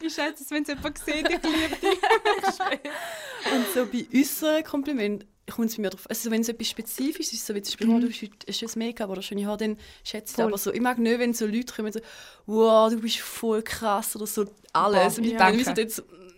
[0.00, 2.00] Ich schätze es, wenn es jemand sieht, ich liebe dich.
[3.52, 6.06] Und so bei unseren Komplimenten kommt es mir drauf.
[6.08, 8.52] Also wenn es etwas Spezifisch ist, so wie zum Beispiel, oh, du hast heute ein
[8.52, 10.36] schönes Make-up oder schöne Haare, dann schätze ich.
[10.36, 10.46] Voll.
[10.46, 12.00] Aber so, ich mag nicht, wenn so Leute kommen und so,
[12.46, 15.14] wow, du bist voll krass oder so alles.
[15.14, 15.50] Boah, und ich ja.
[15.50, 15.64] bin wie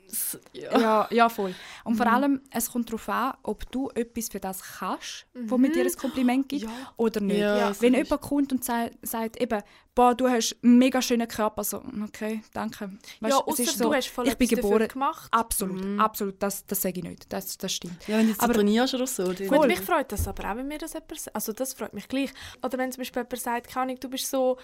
[0.08, 0.78] so so, so, ja.
[0.80, 1.54] Ja, ja, voll.
[1.84, 5.74] Und vor allem, es kommt darauf an, ob du etwas für das kannst, wo mit
[5.74, 6.70] dir ein Kompliment gibt, Ja.
[6.96, 7.38] oder nicht.
[7.38, 9.62] Ja, so Wenn ist- jemand kommt und sagt, eben,
[9.94, 12.90] boah, du hast einen mega schönen Körper, so, okay, danke.
[13.20, 14.88] Weißt, ja, es außer ist du hast voll ich bin geboren.
[14.88, 15.28] gemacht.
[15.32, 16.00] Absolut, Mhm.
[16.00, 18.06] absolut, das, das sage ich nicht, das, das stimmt.
[18.06, 19.24] ja, wenn du jetzt so Aber- trainierst oder so.
[19.24, 21.34] Gut, mich freut das aber auch, wenn mir das jemand sagt.
[21.34, 22.30] Also das freut mich gleich.
[22.62, 24.56] Oder wenn zum Beispiel jemand sagt, Ahnung, du bist so,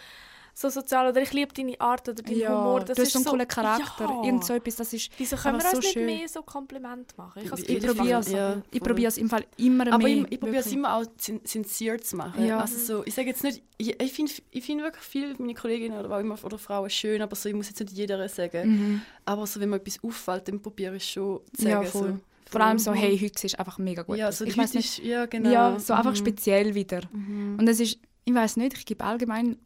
[0.56, 2.80] so sozial oder ich liebe deine Art oder deinen Humor.
[2.84, 4.22] Das du hast ist so einen coolen Charakter, Ja.
[4.24, 6.06] irgend so etwas, das ist Wieso können wir einfach uns so nicht schön.
[6.06, 7.42] mehr so Kompliment machen?
[7.44, 8.30] Ich, Ich- probiere es.
[8.30, 8.62] ja.
[8.70, 10.18] Ich probiere es im Fall immer aber mehr.
[10.18, 12.46] ich, ich probiere es immer auch sin sincere zu machen.
[12.46, 12.60] Ja.
[12.60, 15.98] Also so, ich sage jetzt nicht, ich, ich finde ich find wirklich viele meiner Kolleginnen
[15.98, 18.68] oder, auch immer, oder Frauen schön, aber so, ich muss jetzt nicht jeder sagen.
[18.70, 19.00] Mhm.
[19.24, 21.86] Aber so, wenn mir etwas auffällt, dann probiere ich schon zu Ja, sagen.
[21.88, 22.08] voll.
[22.12, 22.20] So.
[22.52, 22.96] Vor allem so, Mhm.
[22.96, 25.50] hey, heute du einfach mega gut Ja, so ich weiß nicht, ist, ja, genau.
[25.50, 26.16] Ja, so einfach Mhm.
[26.16, 27.00] speziell wieder.
[27.12, 27.56] Mhm.
[27.58, 29.58] Und es ist, ich weiß nicht, ich gebe allgemein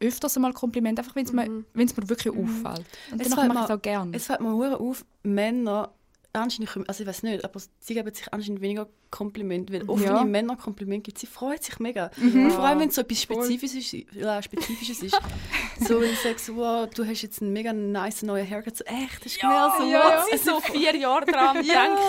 [0.00, 1.64] öfters einmal Kompliment, einfach wenn es mir, Mhm.
[1.74, 2.84] wenn's mir wirklich auffällt.
[3.10, 4.16] Und Es mache ich es mir- auch gerne.
[4.16, 5.92] Es fällt mir auf, Männer,
[6.32, 10.14] anscheinend, also ich weiß nicht, aber sie geben sich anscheinend weniger Kompliment, weil oft, Ja.
[10.14, 12.10] wenn ich Männer Kompliment gibt, sie freuen sich mega.
[12.16, 12.44] Mhm.
[12.44, 13.36] Und vor allem, wenn es so etwas Voll.
[13.44, 15.20] Spezifisches, ist- ja, Spezifisches ist.
[15.88, 18.84] so, wenn ich sage, so, wow, du hast jetzt einen mega nice neuen Haircut, so
[18.84, 22.02] echt, das ist mehr so, ja, wow, Sie so vier Jahre dran ja, denken.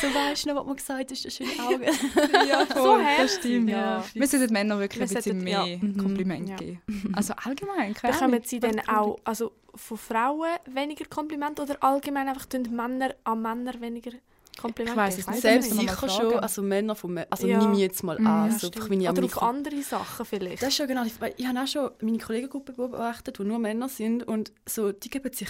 [0.00, 1.82] so weißt du noch, was man gesagt hat, das schöne Augen.
[2.48, 3.22] ja, So herzig.
[3.22, 3.70] das stimmt.
[3.70, 4.04] Ja.
[4.14, 5.76] Wir sollten Männern wirklich Wir ein bisschen mehr ja.
[5.78, 5.96] Mhm.
[5.96, 6.56] Kompliment Ja.
[6.56, 6.80] geben.
[7.14, 12.46] Also allgemein, keine Bekommen sie dann auch also von Frauen weniger Komplimente oder allgemein einfach
[12.46, 14.35] tun Männer an Männer weniger Komplimente?
[14.58, 15.40] Ich weiss es nicht.
[15.40, 17.58] Selbst sicher schon, also Männer von Männern, also Ja.
[17.58, 18.26] nehme ich jetzt mal Mhm.
[18.26, 20.62] an, Ja, so, ich an Oder meine auf andere Sachen vielleicht.
[20.62, 23.88] Das ist ja genau, weil ich habe auch schon meine Kollegengruppe beobachtet, die nur Männer
[23.88, 25.48] sind und so, die geben sich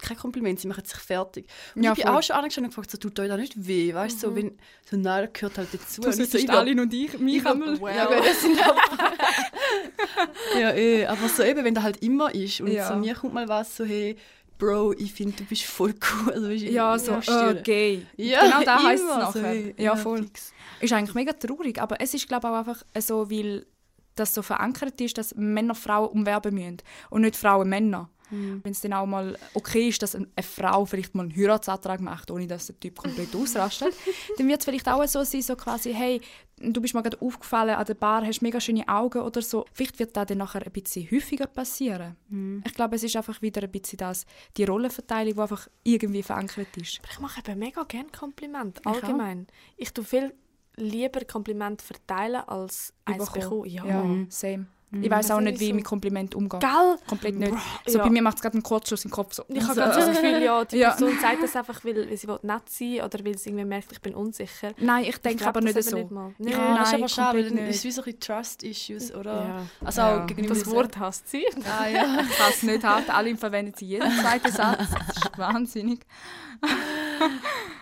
[0.00, 1.48] kein Kompliment, sie machen sich fertig.
[1.74, 2.16] Und Ja, ich bin voll.
[2.16, 4.56] auch schon angestanden und gefragt, so, tut euch das nicht weh, weißt du, so, wenn,
[4.88, 6.02] so, nein, das gehört halt dazu.
[6.02, 7.76] Du ich so, ich Stalin und ich mich ich einmal...
[7.96, 8.56] Ja, gut, das sind
[10.60, 12.88] ja, eh, aber so eben, wenn das halt immer ist und Ja.
[12.88, 14.16] so mir kommt mal was so, hey,
[14.58, 15.94] Bro, ich finde, du bist voll
[16.26, 16.32] cool.
[16.34, 18.06] Also, Ja, so, ich- äh, gay.
[18.16, 19.32] Ja, genau da heisst es nachher.
[19.32, 20.22] so, hey, ja, voll.
[20.24, 20.52] fix.
[20.80, 23.66] Ist eigentlich mega traurig, aber es ist glaube ich auch einfach so, weil
[24.14, 26.78] das so verankert ist, dass Männer Frauen umwerben müssen
[27.10, 28.10] und nicht Frauen Männer.
[28.30, 28.60] Mhm.
[28.62, 32.30] Wenn es dann auch mal okay ist, dass eine Frau vielleicht mal einen Heiratsantrag macht,
[32.30, 33.94] ohne dass der Typ komplett ausrastet,
[34.38, 36.20] dann wird es vielleicht auch so sein, so quasi, hey,
[36.60, 39.64] du bist mir gerade aufgefallen an der Bar, hast mega schöne Augen oder so.
[39.72, 42.16] Vielleicht wird das dann nachher ein bisschen häufiger passieren.
[42.28, 42.62] Mhm.
[42.66, 46.76] Ich glaube, es ist einfach wieder ein bisschen das, die Rollenverteilung, die einfach irgendwie verankert
[46.76, 46.98] ist.
[47.00, 48.94] Aber ich mache eben mega gerne Kompliment, auch.
[48.94, 49.46] allgemein.
[49.76, 50.34] Ich tue viel
[50.76, 53.62] lieber Kompliment verteilen als eins Bekommen.
[53.62, 53.70] bekommen.
[53.70, 53.84] Ja.
[53.86, 54.66] Ja, same.
[54.90, 56.60] Ich weiß auch nicht, wie ich so- mit Kompliment umgehe.
[56.60, 56.96] Gell?
[57.06, 57.50] Komplett nicht.
[57.52, 58.04] Bro, So ja.
[58.04, 59.34] bei mir macht es gerade einen Kurzschluss im Kopf.
[59.34, 59.44] So.
[59.48, 59.80] Ich habe so.
[59.82, 60.90] gerade so das Gefühl, ja, die Ja.
[60.92, 64.00] Person sagt das einfach, weil, sie will nett sein oder weil sie irgendwie merkt, ich
[64.00, 64.72] bin unsicher.
[64.78, 65.96] Nein, ich denke Ich glaub aber nicht so.
[65.98, 66.34] Nicht mal.
[66.38, 66.50] Ja, Nein.
[66.50, 69.14] Ja, das ist nein, aber schade, weil dann ist es wie so ein bisschen Trust-Issues,
[69.14, 69.34] oder?
[69.34, 69.66] Ja.
[69.86, 70.22] Also Ja.
[70.22, 71.44] auch gegenüber Das Wort hasst sie.
[71.66, 72.20] Ah, ja.
[72.22, 73.10] Ich es nicht halten.
[73.10, 74.78] Alle verwenden sie jeden zweiten Satz.
[74.90, 76.00] Das ist wahnsinnig.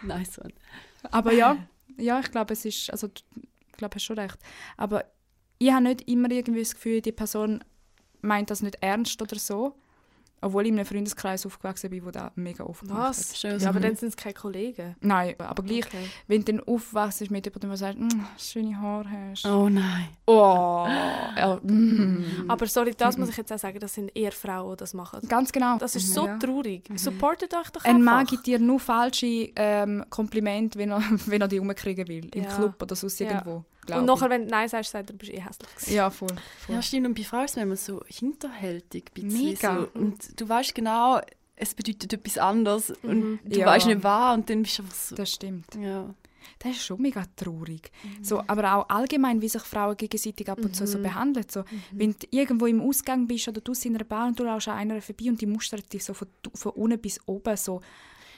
[0.03, 0.53] nice one.
[1.11, 1.57] Aber ja,
[1.97, 3.25] ja ich glaube, es ist, also ich
[3.77, 4.39] glaube, du hast schon recht.
[4.77, 5.05] Aber
[5.59, 7.63] ich habe nicht immer irgendwie das Gefühl, die Person
[8.23, 9.75] meint das nicht ernst oder so.
[10.43, 13.09] Obwohl ich in einem Freundeskreis aufgewachsen bin, wo das mega oft gemacht hat.
[13.09, 13.39] Was?
[13.41, 13.85] Schön, Ja, aber mhm.
[13.85, 14.95] dann sind es keine Kollegen.
[15.01, 16.05] Nein, aber gleich, Okay.
[16.29, 19.47] wenn du dann aufwachst mit jemandem, der sagt, «Mm, schöne Haare hast.
[19.47, 20.09] Oh nein.
[20.27, 22.45] Oh, ja, mm.
[22.49, 25.27] Aber sorry, das muss ich jetzt auch sagen, das sind eher Frauen, die das machen.
[25.27, 25.79] Ganz genau.
[25.79, 26.37] Das ist so Ja.
[26.37, 26.85] traurig.
[26.97, 28.33] Supportet euch doch Ein Mann einfach.
[28.33, 32.29] gibt dir nur falsche ähm, Komplimente, wenn er, wenn er die rumkriegen will.
[32.35, 32.55] Im Ja.
[32.55, 33.31] Club oder sonst Ja.
[33.31, 33.65] irgendwo.
[33.87, 35.95] Glaub Und nachher, wenn du Nein sagst, sagt er, du bist eh hässlich.
[35.95, 36.29] Ja, voll.
[36.59, 36.75] voll.
[36.75, 37.07] Ja, stimmt.
[37.07, 39.11] Und bei Frauen ist man immer so hinterhältig.
[39.21, 39.89] Mega.
[39.95, 40.01] So.
[40.01, 41.21] Und du weißt genau,
[41.57, 42.91] es bedeutet etwas anderes.
[43.03, 43.67] Und du Ja.
[43.67, 44.35] weißt nicht wahr.
[44.35, 45.15] Und dann bist du einfach so.
[45.17, 45.67] Das stimmt.
[45.81, 46.15] Ja.
[46.61, 47.91] Das ist schon mega traurig.
[48.05, 48.23] Mhm.
[48.25, 51.47] So, aber auch allgemein, wie sich Frauen gegenseitig ab und zu so behandeln.
[51.51, 51.83] So, Mhm.
[51.93, 54.79] Wenn du irgendwo im Ausgang bist oder du in einer Bar und du laufst an
[54.79, 57.57] einer vorbei und die mustert dich so von, von unten bis oben.
[57.57, 57.81] So.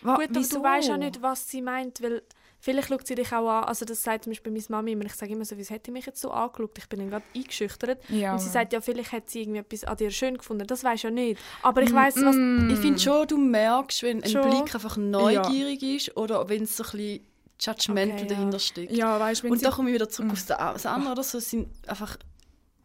[0.00, 2.22] Gut, aber du weißt auch nicht, was sie meint, weil
[2.60, 5.14] vielleicht schaut sie dich auch an, also das sagt zum Beispiel meine Mami immer, ich
[5.14, 8.00] sage immer so, wieso hat die mich jetzt so angeschaut, ich bin dann gerade eingeschüchtert.
[8.08, 8.52] Ja, und sie ja.
[8.52, 11.40] sagt, ja, vielleicht hat sie irgendwie etwas an dir schön gefunden, das weiß ja nicht.
[11.62, 12.36] Aber ich weiß was...
[12.36, 12.70] Mm.
[12.70, 14.42] Ich finde schon, du merkst, wenn ein Schon.
[14.42, 17.20] Blick einfach neugierig ist oder wenn es so ein bisschen
[17.60, 18.28] Judgmental Okay, ja.
[18.28, 18.92] dahinter steckt.
[18.92, 21.38] Ja, weißt, wenn Und sie, da komme ich wieder zurück aufs das andere oder so,
[21.40, 22.16] sind einfach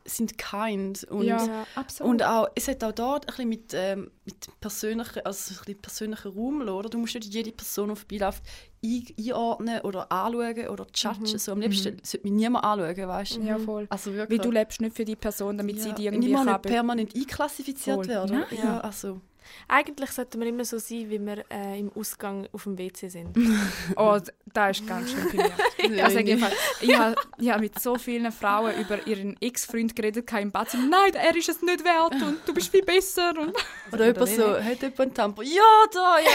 [0.05, 1.65] sind kind und, ja,
[1.99, 5.81] und auch, es hat auch dort ein bisschen mit, ähm, mit persönlichen, also ein bisschen
[5.81, 6.89] persönlichen Raum oder?
[6.89, 8.43] Du musst nicht jede Person, die vorbeiläuft,
[8.83, 11.37] ein, einordnen oder anschauen oder judgen.
[11.37, 13.41] So, am liebsten sollte mich niemand anschauen, weißt du?
[13.41, 13.87] ja, voll.
[13.89, 14.41] Also Weil wirklich.
[14.41, 15.95] du lebst nicht für die Person, damit sie ja.
[15.95, 18.07] die irgendwie nicht mal kann nicht permanent einklassifiziert Voll.
[18.07, 18.45] werden.
[18.49, 18.59] Nein.
[18.61, 19.21] Ja, also.
[19.67, 23.35] Eigentlich sollten wir immer so sein, wie wir äh, im Ausgang auf dem WC sind.
[23.95, 26.03] Oh, d- das ist ganz schön mir.
[26.03, 30.69] Also, ich habe ich hab, mit so vielen Frauen über ihren Ex-Freund geredet im Bad.
[30.71, 33.33] Sie, Nein, er ist es nicht wert und du bist viel besser.
[33.39, 33.53] Und
[33.91, 35.45] Oder jemand so, hat jemand einen Tampon?
[35.45, 36.29] Ja, da, ja,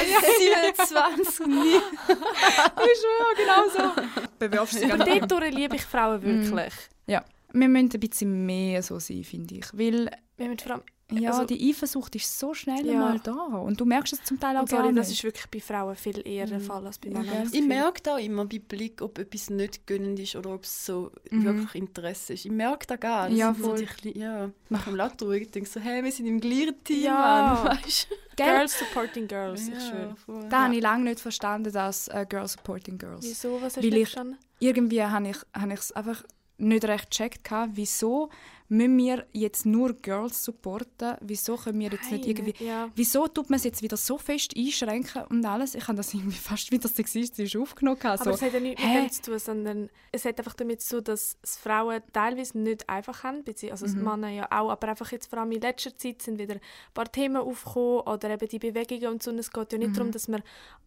[0.75, 1.77] 27, nie.
[1.77, 4.03] ich schwöre, genau so.
[4.39, 6.73] Bewerfst dich Aber an dort liebe ich Frauen wirklich.
[7.07, 9.67] Ja, wir müssen ein bisschen mehr so sein, finde ich.
[9.73, 12.99] Weil Wir haben vor allem, ja, Also- die Eifersucht ist so schnell Ja.
[12.99, 13.33] mal da.
[13.33, 14.99] Und du merkst es zum Teil auch und gar sorry, nicht.
[15.01, 17.35] das ist wirklich bei Frauen viel eher der Fall als bei Ja, Männern.
[17.45, 17.69] das Ich Gefühl.
[17.69, 21.45] merke auch immer bei Blick, ob etwas nicht gönnend ist oder ob es so Mhm.
[21.45, 22.45] wirklich Interesse ist.
[22.45, 23.39] Ich merke das gar nicht.
[23.39, 23.87] Ja, sind so voll.
[24.05, 25.43] die ja, nach dem laut ruhig.
[25.43, 27.63] Ich denke so, hey, wir sind im gleichen Team, Ja.
[27.65, 27.79] Mann.
[27.87, 28.47] Weißt Gell?
[28.47, 30.15] Girls supporting girls, ich schwöre.
[30.25, 30.47] voll.
[30.49, 33.25] Da habe ich lange nicht verstanden, dass äh, Girls Supporting Girls.
[33.25, 33.55] Wieso?
[33.57, 34.39] Was hast Weil du nicht ich- verstanden?
[34.61, 36.23] Irgendwie habe ich habe ich es einfach
[36.59, 38.31] nicht recht gecheckt, wieso
[38.69, 41.17] müssen wir jetzt nur Girls supporten?
[41.21, 42.65] Wieso können wir jetzt nicht Nein, irgendwie...
[42.65, 42.91] Ja.
[42.95, 45.75] Wieso tut man es jetzt wieder so fest einschränken und alles?
[45.75, 47.99] Ich habe das irgendwie fast wieder sexistisch aufgenommen.
[47.99, 50.83] gehabt, Aber es hat ja nichts mit dem zu tun, sondern es hat einfach damit
[50.83, 54.05] zu tun, dass es Frauen teilweise nicht einfach haben, also Mhm.
[54.05, 56.61] Männer ja auch, aber einfach jetzt vor allem in letzter Zeit sind wieder ein
[56.95, 59.31] paar Themen aufgekommen oder eben die Bewegungen und so.
[59.31, 59.95] Und es geht ja nicht Mhm.
[59.95, 60.43] darum, dass man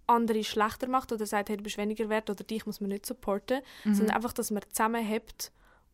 [0.08, 3.06] andere schlechter macht oder sagt, hey, du bist weniger wert oder dich muss man nicht
[3.06, 3.96] supporten, Mhm.
[3.96, 5.52] sondern einfach, dass man zusammenhält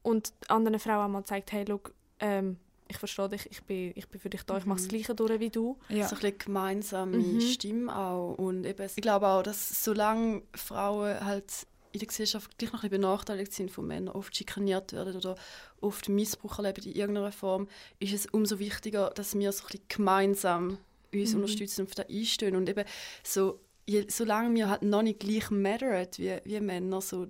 [0.07, 1.79] und anderen Frauen auch mal zeigt, hey, schau,
[2.19, 2.57] ähm,
[2.89, 5.39] ich verstehe dich, ich bin, ich bin für dich da, ich mache das Gleiche durch
[5.39, 5.77] wie du.
[5.89, 6.07] ja.
[6.07, 7.41] So ein bisschen gemeinsame Mhm.
[7.41, 8.35] Stimme auch.
[8.35, 11.51] Und eben, ich glaube auch, dass solange Frauen halt
[11.91, 15.35] in der Gesellschaft gleich noch ein bisschen benachteiligt sind von Männern, oft schikaniert werden oder
[15.81, 17.67] oft Missbrauch erleben in irgendeiner Form,
[17.99, 20.77] ist es umso wichtiger, dass wir so ein bisschen gemeinsam
[21.13, 21.41] uns Mhm.
[21.41, 22.55] unterstützen und für das einstehen.
[22.55, 22.85] Und eben
[23.23, 27.27] so, je, solange wir halt noch nicht gleich mattern wie, wie Männer, so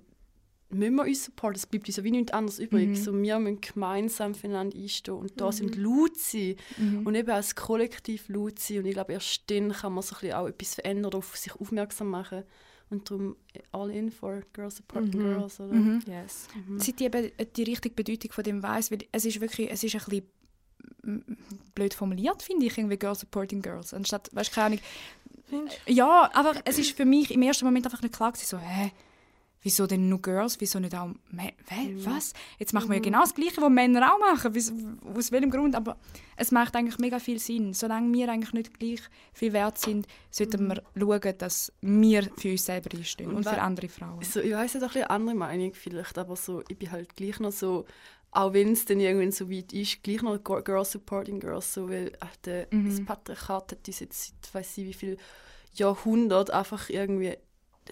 [0.70, 1.56] müssen wir uns supporten.
[1.56, 2.88] Es bleibt uns ja wie nichts anderes übrig.
[2.88, 2.94] Mhm.
[2.94, 7.06] So, wir müssen gemeinsam füreinander einstehen und da sind laut sein Mhm.
[7.06, 8.78] und eben als Kollektiv laut sein.
[8.78, 11.36] Und ich glaube, erst dann kann man so ein bisschen auch etwas verändern oder auf
[11.36, 12.42] sich aufmerksam machen.
[12.90, 13.36] Und darum
[13.72, 15.34] all in for Girls Supporting Mhm.
[15.38, 15.60] Girls.
[15.60, 15.74] Oder?
[15.74, 16.02] Mhm.
[16.06, 16.48] Yes.
[16.78, 19.94] Seit ich eben die richtige Bedeutung von dem weiss, weil es ist wirklich, es ist
[19.94, 21.26] ein bisschen
[21.74, 23.92] blöd formuliert, finde ich, irgendwie Girls Supporting Girls.
[23.94, 24.78] Anstatt, weißt du, keine
[25.50, 28.58] Ahnung, Ja, aber es ist für mich im ersten Moment einfach nicht klar gewesen, so,
[28.58, 28.90] hä,
[29.62, 31.52] wieso denn nur Girls, wieso nicht auch Männer?
[31.70, 32.04] Mhm.
[32.06, 32.32] Was?
[32.58, 34.54] Jetzt machen wir ja genau das Gleiche, was Männer auch machen.
[35.16, 35.74] Aus welchem Grund?
[35.74, 35.96] Aber
[36.36, 37.74] es macht eigentlich mega viel Sinn.
[37.74, 39.00] Solange wir eigentlich nicht gleich
[39.32, 40.68] viel wert sind, sollten Mhm.
[40.68, 40.82] wir
[41.20, 44.22] schauen, dass wir für uns selber einstehen und, Und für andere Frauen.
[44.22, 47.14] So, ich weiß nicht, auch ein bisschen andere Meinung vielleicht, aber so, ich bin halt
[47.16, 47.84] gleich noch so,
[48.30, 52.12] auch wenn es dann irgendwann so weit ist, gleich noch Girls supporting Girls, so, weil
[52.20, 52.88] ach, der, Mhm.
[52.90, 55.16] das Patriarchat hat uns jetzt seit, weiß ich wie viel
[55.74, 57.36] Jahrhundert einfach irgendwie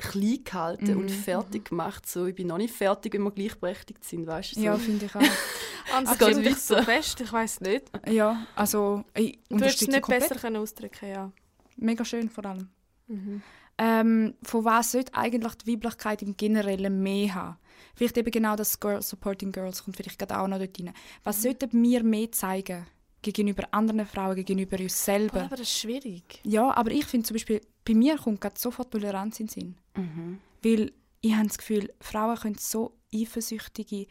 [0.01, 0.99] klein gehalten Mhm.
[1.01, 2.07] und fertig gemacht.
[2.09, 4.61] So, ich bin noch nicht fertig, wenn wir gleichberechtigt sind, weißt du?
[4.61, 4.67] So.
[4.67, 5.21] Ja, finde ich auch.
[5.95, 7.85] An Es sich geht ich so fest, ich weiß nicht.
[8.09, 10.29] ja, also ich Du würdest es nicht komplett.
[10.29, 11.31] besser können ausdrücken ja.
[11.77, 12.69] Mega schön vor allem.
[13.07, 13.43] Mhm.
[13.79, 17.57] Ähm, von was sollte eigentlich die Weiblichkeit im Generellen mehr haben?
[17.95, 20.87] Vielleicht eben genau das Girl Supporting Girls kommt vielleicht gerade auch noch dort rein.
[20.87, 20.93] Mhm.
[21.25, 22.87] Was sollten wir mehr zeigen
[23.33, 25.43] gegenüber anderen Frauen, gegenüber uns selber?
[25.43, 26.41] Aber das ist schwierig.
[26.45, 29.77] Ja, aber ich finde zum Beispiel, bei mir kommt gerade sofort Toleranz in den Sinn.
[29.97, 30.39] Mhm.
[30.62, 34.07] Weil ich habe das Gefühl, Frauen können so eifersüchtige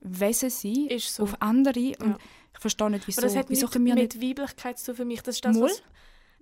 [0.00, 1.24] Wesen sein Ist so.
[1.24, 2.18] auf andere und Ja.
[2.54, 3.20] ich verstehe nicht, wieso.
[3.20, 4.14] Aber das hat wieso nicht können wir nicht...
[4.16, 5.22] mit Weiblichkeit zu für mich.
[5.22, 5.64] Das ist das, Mal?
[5.64, 5.82] was...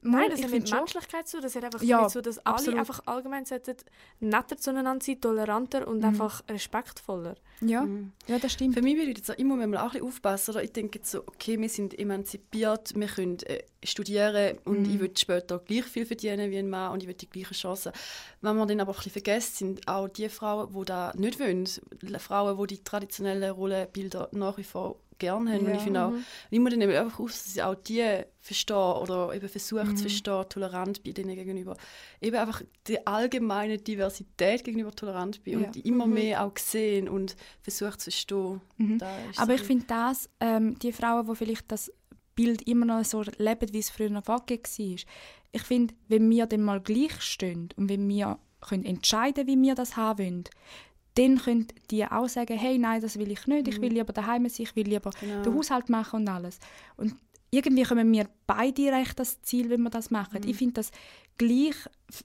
[0.03, 0.79] Nein, das ich hat finde mit.
[0.79, 1.41] Menschlichkeit zu.
[1.41, 2.79] Das hat einfach Ja, damit zu, dass alle absolut.
[2.81, 3.77] einfach allgemein sollten
[4.21, 6.05] netter zueinander sein, toleranter und Mhm.
[6.05, 7.35] einfach respektvoller.
[7.61, 8.13] Ja, Mhm.
[8.29, 8.75] ja, das stimmt.
[8.75, 10.51] Für mich würde ich jetzt auch immer mal auch ein bisschen aufpassen.
[10.53, 10.63] Oder?
[10.63, 14.91] Ich denke jetzt so, okay, wir sind emanzipiert, wir können äh, studieren und Mhm.
[14.95, 17.93] ich will später gleich viel verdienen wie ein Mann und ich will die gleichen Chancen.
[18.41, 21.67] Wenn man dann aber ein bisschen vergisst, sind auch die Frauen, die das nicht wollen.
[22.21, 25.61] Frauen, die die traditionellen Rollenbilder nach wie vor gerne haben.
[25.61, 25.76] Und Ja.
[25.76, 26.24] ich finde auch, Mhm.
[26.50, 29.96] ich muss dann eben einfach aus, dass ich auch die verstehe oder eben versuche Mhm.
[29.96, 31.76] zu verstehen, tolerant bin denen gegenüber.
[32.20, 35.66] Eben einfach die allgemeine Diversität gegenüber tolerant bin Ja.
[35.66, 36.14] und die immer Mhm.
[36.14, 38.61] mehr auch sehen und versuche zu verstehen.
[38.76, 38.98] Mhm.
[39.37, 41.92] Aber ich finde das, ähm, die Frauen, die vielleicht das
[42.35, 44.62] Bild immer noch so leben, wie es früher noch vorgegeben
[44.96, 45.04] war,
[45.50, 49.74] ich finde, wenn wir dann mal gleich stehen und wenn wir können entscheiden wie wir
[49.74, 50.44] das haben wollen,
[51.14, 54.49] dann können die auch sagen, hey, nein, das will ich nicht, ich will lieber daheim
[54.49, 55.42] sein, ich will lieber Genau.
[55.42, 56.59] den Haushalt machen und alles.
[56.97, 57.14] Und
[57.51, 60.40] irgendwie kommen wir beide recht das Ziel, wenn wir das machen.
[60.47, 60.90] Ich finde das
[61.38, 61.75] gleich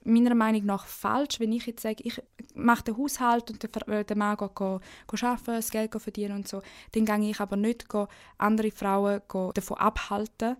[0.04, 2.20] meiner Meinung nach falsch, wenn ich jetzt sage, ich
[2.54, 5.98] mache den Haushalt und der, äh, der Mann geht, go, go arbeiten, das Geld go
[5.98, 6.60] verdienen und so.
[6.92, 8.06] Dann gehe ich aber nicht go,
[8.38, 10.56] andere Frauen go davon abhalten,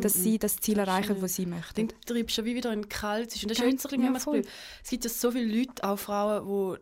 [0.00, 1.86] dass sie das Ziel erreichen, was sie möchten.
[1.88, 3.32] dann treibst du wie wieder in den Kalt.
[3.42, 4.24] Und das ist Ja, so ein bisschen ja, das.
[4.24, 4.44] Problem.
[4.82, 6.80] Es gibt ja so viele Leute, auch Frauen, die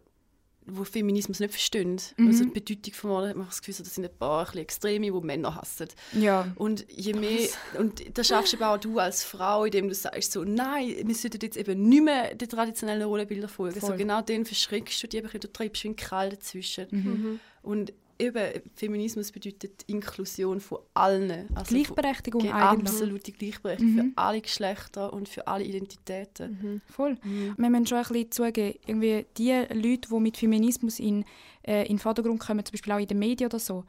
[0.66, 2.00] wo Feminismus nicht verstehen.
[2.16, 2.26] Mhm.
[2.28, 5.12] Also die Bedeutung von Mord hat man das Gefühl, das sind ein paar ein Extreme,
[5.12, 5.88] die Männer hassen.
[6.12, 7.48] Ja, Und je mehr,
[7.78, 11.14] und das schaffst du eben auch du als Frau, indem du sagst so, nein, wir
[11.14, 13.80] sollten jetzt eben nicht mehr den traditionellen Rollenbildern folgen.
[13.80, 13.90] Voll.
[13.90, 16.86] So, genau den verschreckst du dich eben, du treibst wie einen Krall dazwischen.
[16.90, 17.40] Mhm.
[17.62, 21.48] Und eben, Feminismus bedeutet Inklusion von allen.
[21.54, 22.88] Also von- Gleichberechtigung Ge- eigentlich.
[22.90, 24.12] Absolute Gleichberechtigung Mhm.
[24.14, 26.58] für alle Geschlechter und für alle Identitäten.
[26.62, 26.80] Mhm.
[26.92, 27.16] Voll.
[27.22, 27.54] Mhm.
[27.56, 31.24] Wir müssen schon ein bisschen zugeben, irgendwie die Leute, die mit Feminismus in,
[31.66, 33.84] äh, in den Vordergrund kommen, zum Beispiel auch in den Medien oder so,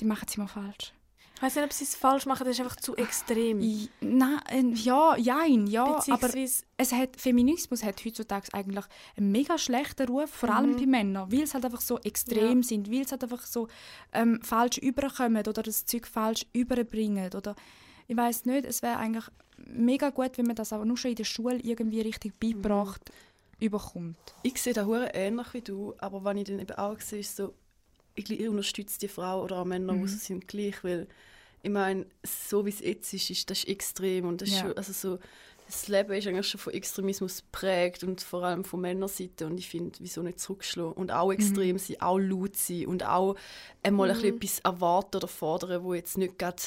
[0.00, 0.92] die machen es immer falsch.
[1.36, 3.60] Ich weiß nicht, ob sie es falsch machen, das ist einfach zu extrem.
[3.60, 8.84] I- Nein, äh, ja, jein, ja, aber Beziehungsweise, es hat, Feminismus hat heutzutage eigentlich
[9.16, 10.76] einen mega schlechten Ruf, vor allem Mhm.
[10.76, 12.62] bei Männern, weil es halt einfach so extrem Ja.
[12.62, 13.68] sind, weil es halt einfach so
[14.12, 17.56] ähm, falsch überkommen oder das Zeug falsch überbringen oder
[18.06, 19.24] ich weiß nicht, es wäre eigentlich
[19.66, 23.10] mega gut, wenn man das aber nur schon in der Schule irgendwie richtig beigebracht
[23.60, 24.16] überkommt.
[24.42, 27.36] Ich sehe das hure ähnlich wie du, aber wenn ich dann eben auch sehe, ist
[27.36, 27.54] so,
[28.14, 30.02] ich, unterstütze die Frau oder auch Männer, Mhm.
[30.02, 31.06] die so sind, gleich, weil
[31.62, 34.60] ich meine, so wie es jetzt ist, ist das ist extrem und das ist Ja.
[34.62, 35.18] schon, also so,
[35.66, 39.70] das Leben ist eigentlich schon von Extremismus geprägt und vor allem von Männerseite und ich
[39.70, 43.34] finde, wieso nicht zurückschlagen und auch extrem sein, auch laut sein und auch
[43.82, 46.62] einmal ein bisschen etwas erwarten oder fordern, wo jetzt nicht gerade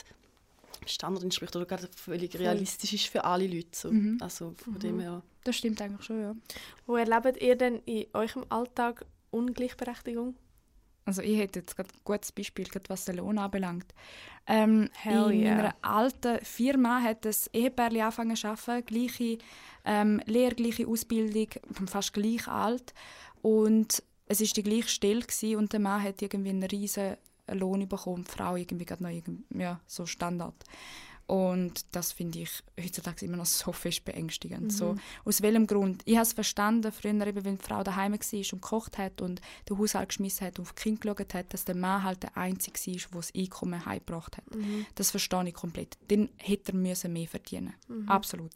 [0.87, 3.67] Standard entspricht oder gerade völlig realistisch ist für alle Leute.
[3.73, 3.91] So.
[3.91, 4.17] Mhm.
[4.19, 5.21] Also von dem her.
[5.43, 6.35] Das stimmt eigentlich schon, ja.
[6.87, 10.35] wo erlebt ihr denn in eurem Alltag Ungleichberechtigung?
[11.07, 13.93] Also ich hätte jetzt gerade ein gutes Beispiel, gerade was den Lohn anbelangt.
[14.45, 15.55] Ähm, Hell in yeah.
[15.55, 19.37] meiner alten Firma hat ein Ehepaar angefangen zu arbeiten, gleiche
[19.85, 21.47] ähm, Lehre, gleiche Ausbildung,
[21.85, 22.93] fast gleich alt.
[23.41, 27.15] Und es war die gleiche Stelle gewesen, und der Mann hat irgendwie einen riesen
[27.53, 30.55] Lohn bekommen, die Frau irgendwie gerade noch irgendwie, ja, so Standard.
[31.27, 34.71] Und das finde ich heutzutage immer noch so fest beängstigend.
[34.71, 36.01] So, aus welchem Grund?
[36.05, 39.41] Ich habe es verstanden, früher, eben, wenn die Frau daheim war und gekocht hat und
[39.69, 42.37] den Haushalt geschmissen hat und auf die Kinder geschaut hat, dass der Mann halt der
[42.37, 44.45] Einzige war, der das Einkommen heimgebracht hat.
[44.95, 45.97] Das verstehe ich komplett.
[46.07, 47.73] Dann hätte er müssen mehr verdienen
[48.07, 48.51] Absolut.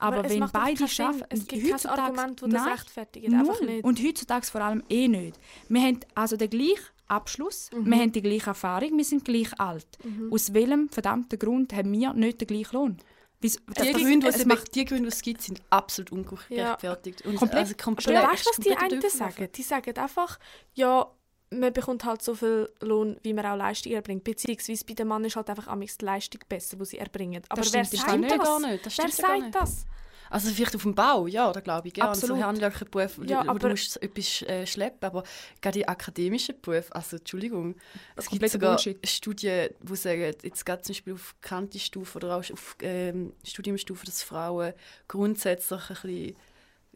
[0.00, 1.24] Aber, es wenn beide arbeiten...
[1.28, 3.32] Es gibt kein Argument, das das rechtfertigt.
[3.32, 3.84] Einfach nicht.
[3.84, 5.38] Und heutzutage vor allem eh nicht.
[5.68, 7.90] Wir haben also den gleichen Abschluss, Mhm.
[7.90, 9.86] wir haben die gleiche Erfahrung, wir sind gleich alt.
[10.30, 12.96] Aus welchem verdammten Grund haben wir nicht den gleichen Lohn?
[13.42, 17.22] Die das- Gründe, die es macht- die Gründe, die es gibt, sind absolut ungerechtfertigt.
[17.26, 17.60] Und Komplett.
[17.60, 19.48] Also Aber komplett weißt du, was die einen sagen?
[19.54, 20.38] Die sagen einfach,
[20.74, 21.06] ja,
[21.50, 24.24] man bekommt halt so viel Lohn, wie man auch Leistung erbringt.
[24.24, 27.42] Beziehungsweise bei dem Mann ist halt einfach amigs die Leistung besser, die sie erbringen.
[27.48, 28.46] Aber wer stimmt sagt ja das?
[28.48, 28.86] gar nicht.
[28.86, 29.54] Das Wer ja sagt nicht.
[29.54, 29.86] das?
[30.30, 32.10] Also vielleicht auf dem Bau, ja, da glaube ich gerne.
[32.10, 32.38] Absolut.
[32.38, 35.22] So handwerkliche Berufe, Ja, wo aber- du musst etwas äh, schleppen, aber
[35.60, 37.76] gerade die akademischen Berufe, also Entschuldigung,
[38.16, 39.08] es gibt sogar Bullshit.
[39.08, 44.22] Studien, die sagen, jetzt gerade zum Beispiel auf Kanti-Stufe oder auch auf ähm, Studiumstufe, dass
[44.22, 44.72] Frauen
[45.08, 46.36] grundsätzlich ein bisschen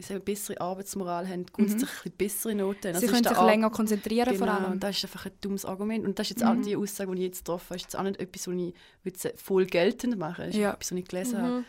[0.09, 2.89] wir, bessere Arbeitsmoral haben, grundsätzlich ein bisschen bessere Noten.
[2.93, 2.95] Mhm.
[2.99, 4.73] Sie Also können sich länger konzentrieren vor Genau, allem.
[4.73, 6.07] und das ist einfach ein dummes Argument.
[6.07, 6.63] Und das ist jetzt auch Mhm.
[6.63, 9.35] die Aussage, die ich jetzt getroffen habe, ist jetzt auch nicht etwas, was ich würde
[9.37, 10.47] voll geltend machen würde.
[10.49, 10.71] Das ist Ja.
[10.73, 11.65] etwas, was ich gelesen habe.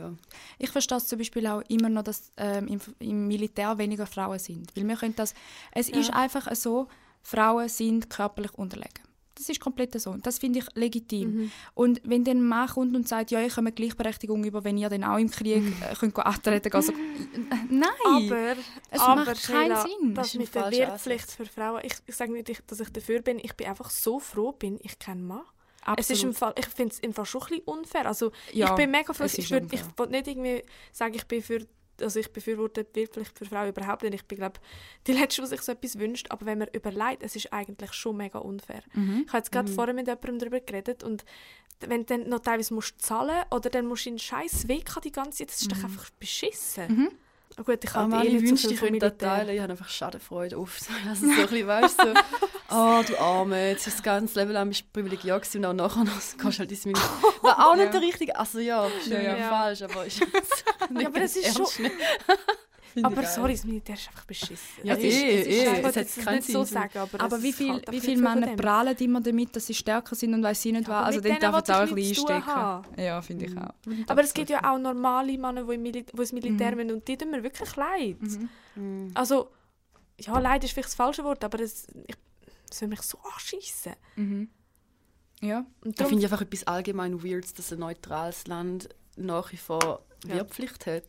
[0.00, 0.04] Mhm.
[0.04, 0.12] Ja.
[0.58, 4.38] Ich verstehe es zum Beispiel auch immer noch, dass ähm, im, im Militär weniger Frauen
[4.38, 4.74] sind.
[4.76, 5.34] Weil wir können das,
[5.72, 5.98] es Ja.
[5.98, 6.88] ist einfach so,
[7.22, 9.02] Frauen sind körperlich unterlegen.
[9.34, 10.14] Das ist komplett so.
[10.22, 11.34] Das finde ich legitim.
[11.34, 11.50] Mhm.
[11.74, 14.90] Und wenn dann ein Mann kommt und sagt, ja, ich komme Gleichberechtigung über, wenn ihr
[14.90, 16.92] dann auch im Krieg äh, könnt antreten könnt, also,
[17.70, 17.88] nein!
[18.04, 18.56] Aber,
[18.90, 20.14] Es aber macht keinen Sheila, Sinn.
[20.14, 23.22] Das Das mit der Wehrpflicht für Frauen, ich, ich sage nicht, ich- dass ich dafür
[23.22, 25.42] bin, ich bin einfach so froh, bin ich kein Mann.
[25.96, 28.06] Es ist im Fall, ich finde es im Fall schon ein bisschen unfair.
[28.06, 31.26] Also, Ja, ich bin mega froh, ich ist würde ich will nicht irgendwie sagen, ich
[31.26, 31.66] bin für
[32.00, 34.14] also ich befürworte die Wehrpflicht für Frauen überhaupt nicht.
[34.14, 34.58] Ich bin, glaube
[35.06, 36.26] die Letzte, die sich so etwas wünscht.
[36.30, 38.82] Aber wenn man überlegt, es ist eigentlich schon mega unfair.
[38.94, 39.22] Mhm.
[39.26, 41.24] Ich habe jetzt gerade vorher mit jemandem darüber geredet und
[41.80, 45.12] wenn du dann noch teilweise musst zahlen oder dann musst du in scheiß WK die
[45.12, 47.10] ganze Zeit, das ist doch einfach beschissen.
[47.56, 49.48] Ah, gut, ich Ah, habe Mann, eh ich so ich könnte das teilen.
[49.50, 50.82] Ich habe einfach Schadenfreude oft.
[51.08, 52.20] Also so ein bisschen, weißt du, so,
[52.70, 55.88] oh, du Arme, jetzt ist das ganze Leben lang bist du privilegiert gewesen und auch
[55.96, 56.20] nachher noch
[56.58, 57.08] du halt ins Militär.
[57.42, 57.90] War auch nicht Ja.
[57.92, 60.20] der richtige, also ja, ist Ja, ja, falsch, aber nicht
[61.02, 61.90] Ja, aber das ist schon-
[62.96, 63.04] nicht.
[63.04, 64.58] Aber sorry, das Militär ist einfach beschissen.
[64.84, 66.74] Ja, es ist, eh, es ist, eh, ich es jetzt keinen nicht so Sinn.
[66.74, 69.54] sagen, aber, Aber es wie, ist viel, halt viele viel von Männer prahlen immer damit,
[69.56, 71.06] dass sie stärker sind und weiß ich nicht Ja, was.
[71.06, 73.02] Also denen darf es auch ich ein bisschen einstecken.
[73.02, 73.74] Ja, finde ich auch.
[74.08, 76.76] Aber es gibt ja auch normale Männer, die, ins Militär Mhm.
[76.76, 78.20] müssen und die tun mir wirklich leid.
[78.20, 78.48] Mhm.
[78.74, 79.10] Mhm.
[79.14, 79.50] Also,
[80.20, 82.16] ja, leid ist vielleicht das falsche Wort, aber es, ich,
[82.70, 83.92] es mich so anschiessen.
[84.16, 84.48] Mhm.
[85.40, 85.66] Ja.
[85.80, 90.04] Und Ich darum, finde einfach etwas allgemein Weirds, dass ein neutrales Land nach wie vor
[90.26, 90.36] Ja.
[90.36, 91.04] Wehrpflicht hat.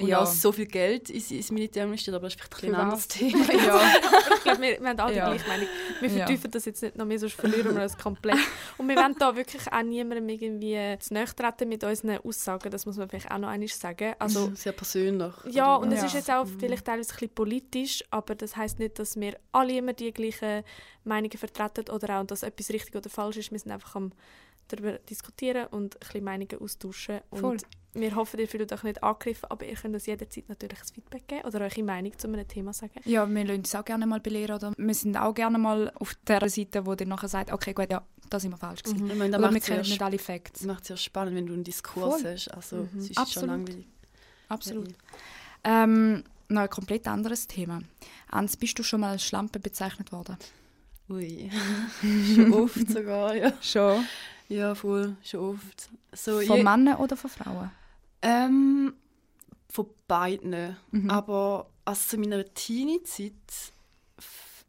[0.00, 0.20] Und Ja.
[0.22, 3.08] auch so viel Geld ins, ins Militär investiert, aber das ist vielleicht ein, ein anderes?
[3.08, 3.52] Thema.
[3.52, 3.80] ja.
[4.36, 5.30] ich glaube, wir, wir haben alle Ja.
[5.30, 5.68] die gleiche Meinung.
[6.00, 6.16] Wir Ja.
[6.18, 8.38] vertiefen das jetzt nicht noch mehr, sonst verlieren wir das komplett.
[8.76, 12.86] Und wir wollen da wirklich auch niemandem irgendwie zu nahe treten mit unseren Aussagen, das
[12.86, 14.14] muss man vielleicht auch noch einmal sagen.
[14.20, 15.32] Also, sehr persönlich.
[15.50, 15.86] Ja, oder?
[15.86, 16.06] und es Ja.
[16.06, 19.76] ist jetzt auch vielleicht teilweise ein bisschen politisch, aber das heißt nicht, dass wir alle
[19.78, 20.62] immer die gleichen
[21.02, 23.50] Meinungen vertreten oder auch, dass etwas richtig oder falsch ist.
[23.50, 24.12] Wir sind einfach am
[24.68, 27.20] darüber diskutieren und ein bisschen Meinungen austauschen.
[27.30, 27.56] Und Voll.
[28.00, 31.26] Wir hoffen, ihr fühlt euch nicht angegriffen, aber ihr könnt uns jederzeit natürlich ein Feedback
[31.28, 33.00] geben oder eure Meinung zu einem Thema sagen.
[33.04, 34.56] Ja, wir lassen uns auch gerne mal belehren.
[34.56, 37.90] Oder wir sind auch gerne mal auf der Seite, wo dann nachher sagt, okay, gut,
[37.90, 39.04] ja, da sind wir falsch gewesen.
[39.04, 39.10] Mhm.
[39.10, 40.52] Ich meine, Oder wir macht es ja, kennen nicht alle Facts.
[40.60, 42.32] das macht's ja spannend, wenn du einen Diskurs Voll.
[42.32, 42.48] hast.
[42.48, 42.98] Also, Mhm.
[42.98, 43.32] es ist Absolut.
[43.48, 43.86] schon langweilig.
[44.48, 44.88] Absolut.
[45.64, 47.80] Ähm, noch ein komplett anderes Thema.
[48.30, 50.36] Ans, bist du schon mal als Schlampe bezeichnet worden?
[51.10, 51.50] Ui.
[52.34, 53.52] schon oft sogar, ja.
[53.60, 54.04] Schon.
[54.48, 55.90] Ja, voll, schon oft.
[56.12, 57.70] So, Von Männern oder von Frauen?
[58.22, 58.94] Ähm,
[59.70, 60.76] von beiden.
[60.90, 61.10] Mhm.
[61.10, 63.32] Aber also zu meiner Teenie-Zeit,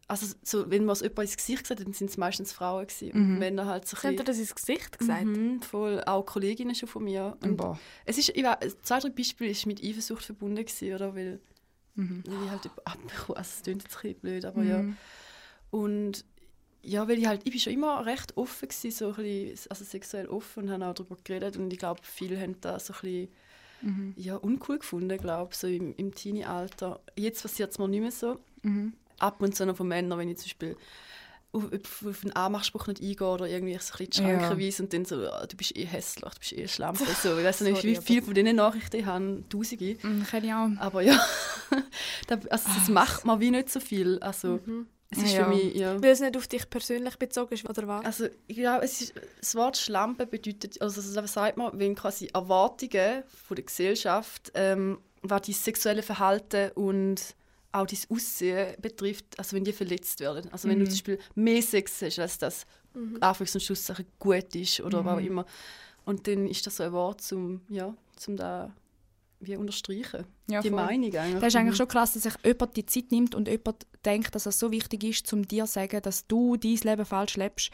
[0.07, 2.87] also so, wenn man es jemand ins Gesicht gesagt hat, dann sind es meistens Frauen
[2.87, 3.11] gewesen.
[3.17, 3.33] Mhm.
[3.33, 5.25] Und Männer halt so ihr das ins Gesicht gesagt?
[5.25, 7.37] Mhm, voll, auch Kolleginnen schon von mir.
[7.43, 7.79] Und Boah.
[8.05, 11.15] es ist, ich weiß, zwei, drei Beispiele ist mit Eifersucht verbunden gewesen, oder?
[11.15, 11.39] Weil,
[11.95, 12.23] Mhm.
[12.25, 14.79] ich halt über- abbekommen, also es klingt jetzt ein bisschen blöd, aber ja.
[14.83, 14.97] Mhm.
[15.71, 16.25] Und
[16.81, 19.83] ja, weil ich halt, ich bin schon immer recht offen gewesen, so ein bisschen, also
[19.85, 22.99] sexuell offen und habe auch darüber geredet und ich glaube, viele haben das so ein
[23.01, 23.29] bisschen
[23.81, 24.13] Mhm.
[24.17, 26.99] ja, uncool gefunden, glaube so im, im Teenie-Alter.
[27.15, 28.37] Jetzt passiert es mir nicht mehr so.
[28.63, 28.91] Mhm.
[29.19, 30.75] Ab und zu noch von Männern, wenn ich zum Beispiel
[31.53, 31.63] auf,
[32.05, 34.65] auf einen Anmachspruch nicht eingehe oder irgendwie so ein bisschen die Schranken Ja.
[34.67, 37.05] weise und dann so, «Ah, du bist eh hässlich, du bist eh Schlampe.
[37.23, 39.97] So, ich weiß nicht, wie viele von diesen Nachrichten ich habe, tausende.
[40.03, 40.69] Mhm, Kenne ich auch.
[40.79, 41.17] Aber ja,
[42.27, 44.19] da, also das Ah, macht man wie nicht so viel.
[44.19, 44.87] Also Mhm.
[45.11, 45.43] Es ist Ja.
[45.43, 46.01] für mich, ja.
[46.01, 48.05] Weil es nicht auf dich persönlich bezogen ist, oder was?
[48.05, 52.27] Also ich glaube, es ist, das Wort Schlampe bedeutet, also das sagt man, wenn quasi
[52.33, 57.35] Erwartungen von der Gesellschaft, ähm, was dein sexuelle Verhalten und
[57.71, 60.49] auch dein Aussehen betrifft, also wenn die verletzt werden.
[60.51, 60.89] Also wenn du Mhm.
[60.89, 63.17] zum Beispiel mehr Sex hast, als das Mhm.
[63.21, 65.27] Anfangs- und Schlusssache gut ist oder was auch Mhm.
[65.27, 65.45] immer.
[66.05, 68.73] Und dann ist das so ein Wort, zum, ja, zum da
[69.41, 70.25] wie unterstreichen.
[70.49, 70.83] Ja, die voll.
[70.83, 71.39] Meinung eigentlich.
[71.39, 71.77] Das ist eigentlich Mhm.
[71.77, 75.03] schon krass, dass sich jemand die Zeit nimmt und jemand denkt, dass es so wichtig
[75.03, 77.71] ist, um dir zu sagen, dass du dein Leben falsch lebst,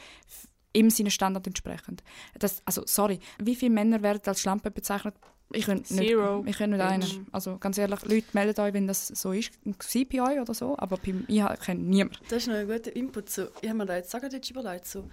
[0.73, 2.03] im seinen Standard entsprechend.
[2.37, 5.15] Das, also, sorry, wie viele Männer werden als Schlampe bezeichnet?
[5.53, 6.43] Ich könnte nicht, Zero.
[6.45, 6.91] ich könnte nicht Mhm.
[6.91, 7.27] einen.
[7.31, 9.51] Also ganz ehrlich, Leute, meldet euch, wenn das so ist.
[9.63, 9.73] War
[10.11, 12.17] bei euch oder so, aber bei, ich ha- kenne niemanden.
[12.29, 13.29] Das ist noch ein guter Input.
[13.29, 14.85] So, ich habe mir da jetzt sagen, jetzt überlegt.
[14.87, 15.07] So,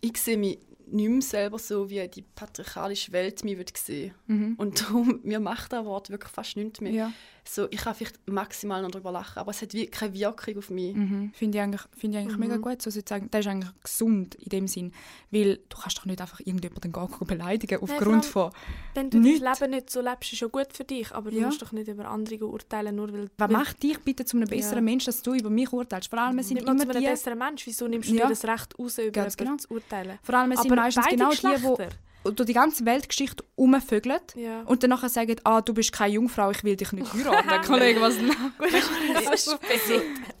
[0.00, 0.58] ich sehe mich
[0.92, 4.54] nicht mehr selber so, wie die patriarchalische Welt mich würde sehen Mhm.
[4.58, 6.92] Und darum, mir macht das Wort wirklich fast nichts mehr.
[6.92, 7.12] Ja.
[7.44, 10.68] So, ich kann vielleicht maximal noch darüber lachen, aber es hat wie keine Wirkung auf
[10.68, 10.94] mich.
[10.94, 11.32] Mhm.
[11.34, 12.40] Finde ich eigentlich, find ich eigentlich Mhm.
[12.42, 12.82] mega gut.
[12.82, 14.92] So sozusagen, das ist eigentlich gesund in dem Sinn.
[15.30, 18.60] Weil du kannst doch nicht einfach irgendjemanden gehen und beleidigen aufgrund vor von...
[18.94, 19.40] Wenn du Nichts.
[19.40, 21.46] dein Leben nicht so lebst, ist schon gut für dich, aber du Ja.
[21.46, 23.30] musst doch nicht über andere urteilen, nur weil...
[23.38, 24.82] Was macht dich bitte zu einem besseren Ja.
[24.82, 26.10] Mensch, dass du über mich urteilst?
[26.10, 27.06] Vor allem es sind Nicht immer zu einem die...
[27.06, 27.66] besseren Mensch.
[27.66, 28.24] Wieso nimmst du Ja.
[28.24, 29.56] dir das Recht raus, über Ganz genau.
[29.56, 30.18] zu urteilen?
[30.22, 31.88] Vor allem es sind Aber meistens genau die, Geschlechter.
[32.24, 34.62] die durch die ganze Weltgeschichte rumvögeln Ja.
[34.62, 37.64] und dann nachher sagen, ah, du bist keine Jungfrau, ich will dich nicht heiraten.
[37.66, 38.16] Kollege, was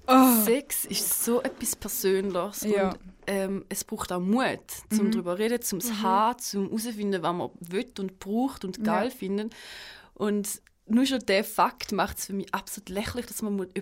[0.06, 0.44] oh.
[0.44, 2.90] Sex ist so etwas Persönliches Ja.
[2.90, 4.58] und ähm, es braucht auch Mut,
[4.90, 5.10] zum Mhm.
[5.12, 9.14] darüber reden, zum es haben, zum herausfinden, was man will und braucht und geil Ja.
[9.14, 9.54] findet.
[10.14, 10.48] Und
[10.86, 13.74] nur schon der Fakt macht es für mich absolut lächerlich, dass man jemanden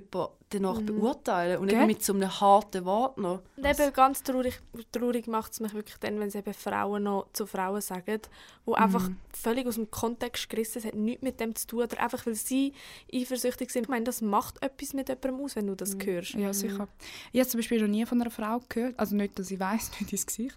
[0.51, 1.79] danach beurteilen und Gell?
[1.79, 3.43] eben mit so einem harten Wort noch.
[3.57, 4.61] Und eben ganz traurig,
[4.93, 8.21] traurig macht es mich wirklich dann, wenn es eben Frauen noch zu Frauen sagen,
[8.65, 12.01] wo einfach völlig aus dem Kontext gerissen sind, hat nichts mit dem zu tun, oder
[12.01, 12.73] einfach weil sie
[13.13, 13.85] eifersüchtig sind.
[13.85, 16.35] Ich meine, das macht etwas mit jemandem aus, wenn du das hörst.
[16.35, 16.89] Ja, sicher.
[17.33, 19.91] Ich habe zum Beispiel noch nie von einer Frau gehört, also nicht, dass ich weiß,
[20.01, 20.57] nicht ins Gesicht,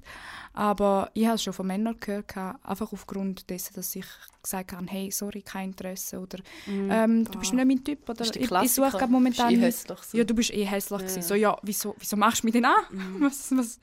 [0.54, 4.06] aber ich habe es schon von Männern gehört, einfach aufgrund dessen, dass ich
[4.42, 7.56] gesagt habe, hey, sorry, kein Interesse oder ähm, du bist Ah.
[7.56, 10.18] nicht mein Typ oder ich, ich suche momentan Ist hässlich so.
[10.18, 11.22] Ja, du bist eh hässlich Ja.
[11.22, 12.84] So, ja, wieso, wieso machst du mich denn an?
[13.20, 13.80] Was, was?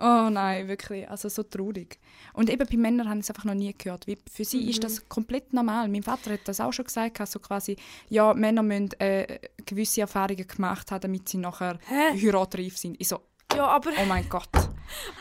[0.00, 1.98] Oh nein, wirklich, also so traurig.
[2.32, 4.06] Und eben bei Männern habe ich es einfach noch nie gehört.
[4.06, 5.88] Wie für sie ist das komplett normal.
[5.88, 7.76] Mein Vater hat das auch schon gesagt, so quasi,
[8.08, 12.16] ja, Männer müssen äh, gewisse Erfahrungen gemacht haben, damit sie nachher Hä?
[12.16, 12.94] heiratreif sind.
[13.00, 13.18] Ich so,
[13.58, 14.48] Ja, aber oh mein Gott.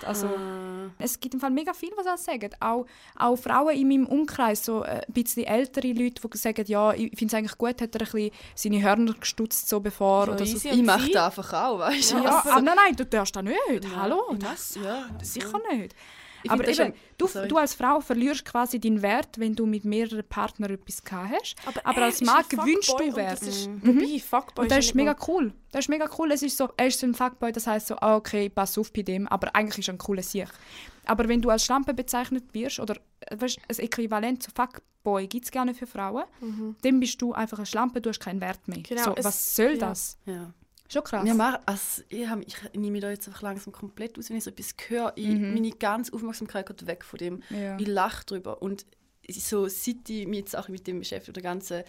[0.05, 0.89] Also, Ah.
[0.99, 2.49] es gibt im Fall mega viel, was sie sagen.
[2.59, 2.85] Auch,
[3.17, 7.09] auch Frauen in meinem Umkreis, so äh, ein bisschen ältere Leute, die sagen, ja, ich
[7.17, 10.27] finde es eigentlich gut, hat er ein bisschen seine Hörner gestutzt, so bevor.
[10.27, 10.69] Ja, oder so.
[10.69, 12.17] ich mache das einfach auch, weißt du?
[12.17, 13.59] Ja, Also, aber nein, nein, du darfst das nicht.
[13.95, 14.21] Hallo?
[14.31, 15.93] ich Das, ja, sicher nicht.
[16.47, 17.47] Ich Aber eben, du, Sorry.
[17.47, 21.55] du als Frau verlierst quasi deinen Wert, wenn du mit mehreren Partnern etwas gehabt hast.
[21.83, 24.85] Aber, er als ist Mann gewünscht du und das ist- Wobei, Fuckboy Und das ist
[24.85, 25.53] nicht mega cool.
[25.71, 26.31] Das ist mega cool.
[26.31, 28.91] Es ist so, er ist so ein Fuckboy, das heißt so, ah, okay, pass auf
[28.93, 30.47] bei dem, aber eigentlich ist er ein cooler Sieg.
[31.05, 35.45] Aber wenn du als Schlampe bezeichnet wirst, oder äh, weißt, ein Äquivalent zu Fuckboy gibt
[35.45, 36.23] es gerne für Frauen,
[36.81, 38.79] dann bist du einfach eine Schlampe, du hast keinen Wert mehr.
[38.79, 38.83] Mhm.
[38.83, 39.77] Genau, so, es- was soll ja.
[39.77, 40.17] das?
[40.25, 40.53] Ja.
[40.89, 41.25] Schon krass.
[41.25, 44.37] Wir machen, also ich, hab, ich nehme mich da jetzt einfach langsam komplett aus, wenn
[44.37, 45.11] ich so etwas höre.
[45.15, 47.43] Ich, Meine ganze Aufmerksamkeit geht weg von dem.
[47.49, 47.61] Mhm.
[47.61, 47.77] Ja.
[47.79, 48.61] Ich lache drüber.
[48.61, 48.85] Und
[49.29, 51.83] so, seit ich mich jetzt auch mit dem beschäftige, der ganzen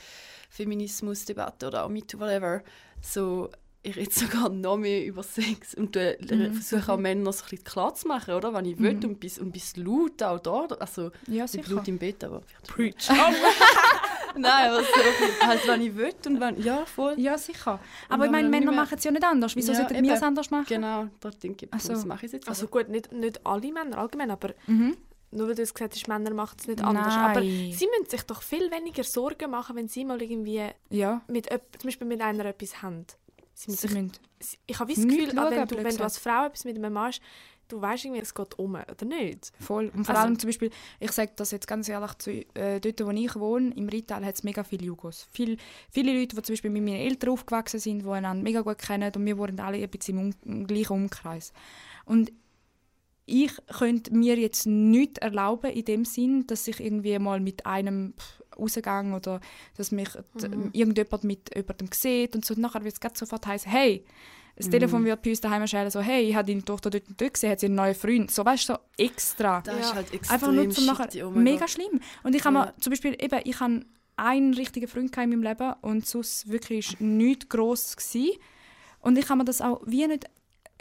[0.50, 2.62] Feminismusdebatte oder auch mit whatever,
[3.00, 3.50] so,
[3.88, 6.52] ich rede sogar noch mehr über Sex und äh, Mhm.
[6.54, 8.52] versuche auch Männer so ein bisschen klar zu machen, oder?
[8.52, 10.66] Was ich will und bis, und bis laut auch da.
[10.80, 11.74] Also, Ja, sicher.
[11.74, 12.42] laut im Bett, aber
[12.74, 13.10] vielleicht
[14.36, 17.14] Nein, aber so, halt, was ich will und wann, ja, voll.
[17.18, 17.80] Ja, sicher.
[18.08, 19.56] Aber ich wenn meine, Männer machen es ja nicht anders.
[19.56, 20.06] Wieso Ja, sollten eben.
[20.06, 20.66] wir es anders machen?
[20.68, 21.92] Genau, da denke ich, Ach so.
[21.94, 22.48] das mache ich jetzt.
[22.48, 22.82] Also aber.
[22.84, 24.96] gut, nicht, nicht alle Männer, allgemein, aber Mhm.
[25.32, 27.16] nur weil du es gesagt hast, Männer machen es nicht anders.
[27.16, 27.72] Aber Nein.
[27.72, 31.60] sie müssen sich doch viel weniger Sorgen machen, wenn sie mal irgendwie Ja, mit, zum
[31.88, 33.06] Beispiel mit einer etwas haben.
[33.60, 34.12] Sie müssen sie müssen.
[34.40, 36.76] sie- ich habe das Gefühl, ah, schauen, wenn, du, wenn du als Frau etwas mit
[36.76, 37.20] einem Mann hast,
[37.66, 39.52] du weißt irgendwie, es geht um, oder nicht?
[39.60, 39.90] Voll.
[39.94, 43.04] Und vor Also- allem zum Beispiel, ich sage das jetzt ganz ehrlich, zu, äh, dort
[43.04, 45.26] wo ich wohne, im Rital hat es mega viele Jugos.
[45.32, 45.56] Viel,
[45.90, 49.12] viele Leute, die zum Beispiel mit meinen Eltern aufgewachsen sind, die einander mega gut kennen
[49.14, 51.52] und wir wohnen alle ein bisschen im, im gleichen Umkreis.
[52.04, 52.30] Und
[53.28, 58.14] ich könnte mir jetzt nicht erlauben in dem Sinn, dass ich irgendwie mal mit einem
[58.58, 59.40] rausgehe oder
[59.76, 60.08] dass mich
[60.40, 62.54] d- irgendjemand mit jemandem sieht und so.
[62.54, 64.04] Und nachher wird es grad sofort heißen, hey,
[64.56, 67.20] das Telefon wird bei uns daheim erscheinen, so, hey, ich habe deine Tochter dort und
[67.20, 68.30] dort gesehen, hat sie einen neuen Freund.
[68.32, 69.60] So, weißt du, so extra.
[69.60, 69.80] Das Ja.
[69.82, 71.70] ist halt extrem Einfach nur zum nachher, shitty, oh mega Gott.
[71.70, 72.00] schlimm.
[72.24, 72.64] Und ich habe Ja.
[72.64, 73.82] mir zum Beispiel eben, ich habe
[74.16, 78.32] einen richtigen Freund gehabt in meinem Leben und sonst wirklich ist nichts gross gewesen.
[79.00, 80.24] Und ich kann mir das auch wie nicht,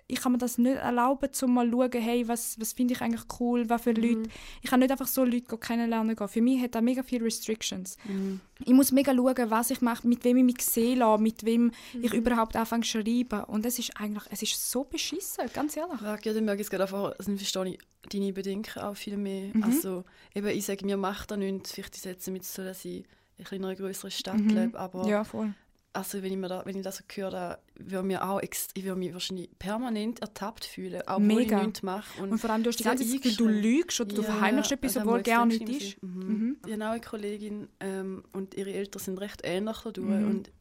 [0.09, 3.01] ich kann mir das nicht erlauben, um mal zu schauen, hey, was, was finde ich
[3.01, 4.01] eigentlich cool, was für Mhm.
[4.01, 4.29] Leute.
[4.61, 6.27] Ich kann nicht einfach so Leute go kennenlernen gehen.
[6.29, 7.97] Für mich hat das mega viele Restrictions.
[8.05, 8.39] Mhm.
[8.63, 11.65] Ich muss mega schauen, was ich mache, mit wem ich mich sehen lasse, mit wem
[11.93, 12.03] Mhm.
[12.03, 13.43] ich überhaupt anfange zu schreiben.
[13.45, 15.99] Und es ist eigentlich, es ist so beschissen, ganz ehrlich.
[16.01, 17.79] Ja, ja, dann merke ich es gerade einfach, dann verstehe ich
[18.09, 19.49] deine Bedenken auch viel mehr.
[19.53, 19.63] Mhm.
[19.63, 23.03] Also, eben, ich sage, mir macht das nichts, vielleicht ich setze mich so, dass ich
[23.37, 24.49] in einer größeren Stadt Mhm.
[24.49, 25.53] lebe, aber Ja, voll.
[25.97, 28.83] Also, wenn, ich mir da, wenn ich das so höre, da würde mir auch ich
[28.83, 32.21] würde mich wahrscheinlich permanent ertappt fühlen, auch wenn ich nichts mache.
[32.21, 34.71] Und vor allem, du hast die ganze Zeit Gefühl, du lügst oder du Ja, verheimlichst
[34.71, 36.01] etwas, also obwohl gar nicht ist.
[36.03, 36.09] Mhm.
[36.27, 36.57] Mhm.
[36.65, 40.07] Ich habe auch eine Kollegin ähm, und ihre Eltern sind recht ähnlich dadurch.
[40.07, 40.27] Mhm.
[40.27, 40.51] Und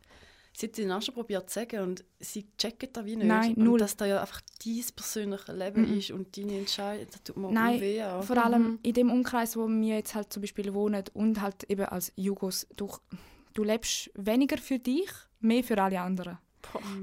[0.52, 3.26] sie hat es auch schon probiert zu sagen und sie checken das wie nicht.
[3.28, 3.78] Nein, und null.
[3.78, 5.98] dass das ja einfach dein persönliches Leben Mhm.
[5.98, 8.02] ist und deine Entscheidung, das tut mir Nein, weh.
[8.02, 8.24] Auch.
[8.24, 11.84] Vor allem in dem Umkreis, wo wir jetzt halt zum Beispiel wohnen und halt eben
[11.84, 12.90] als Jugos, du,
[13.52, 15.10] du lebst weniger für dich,
[15.40, 16.38] mehr für alle anderen.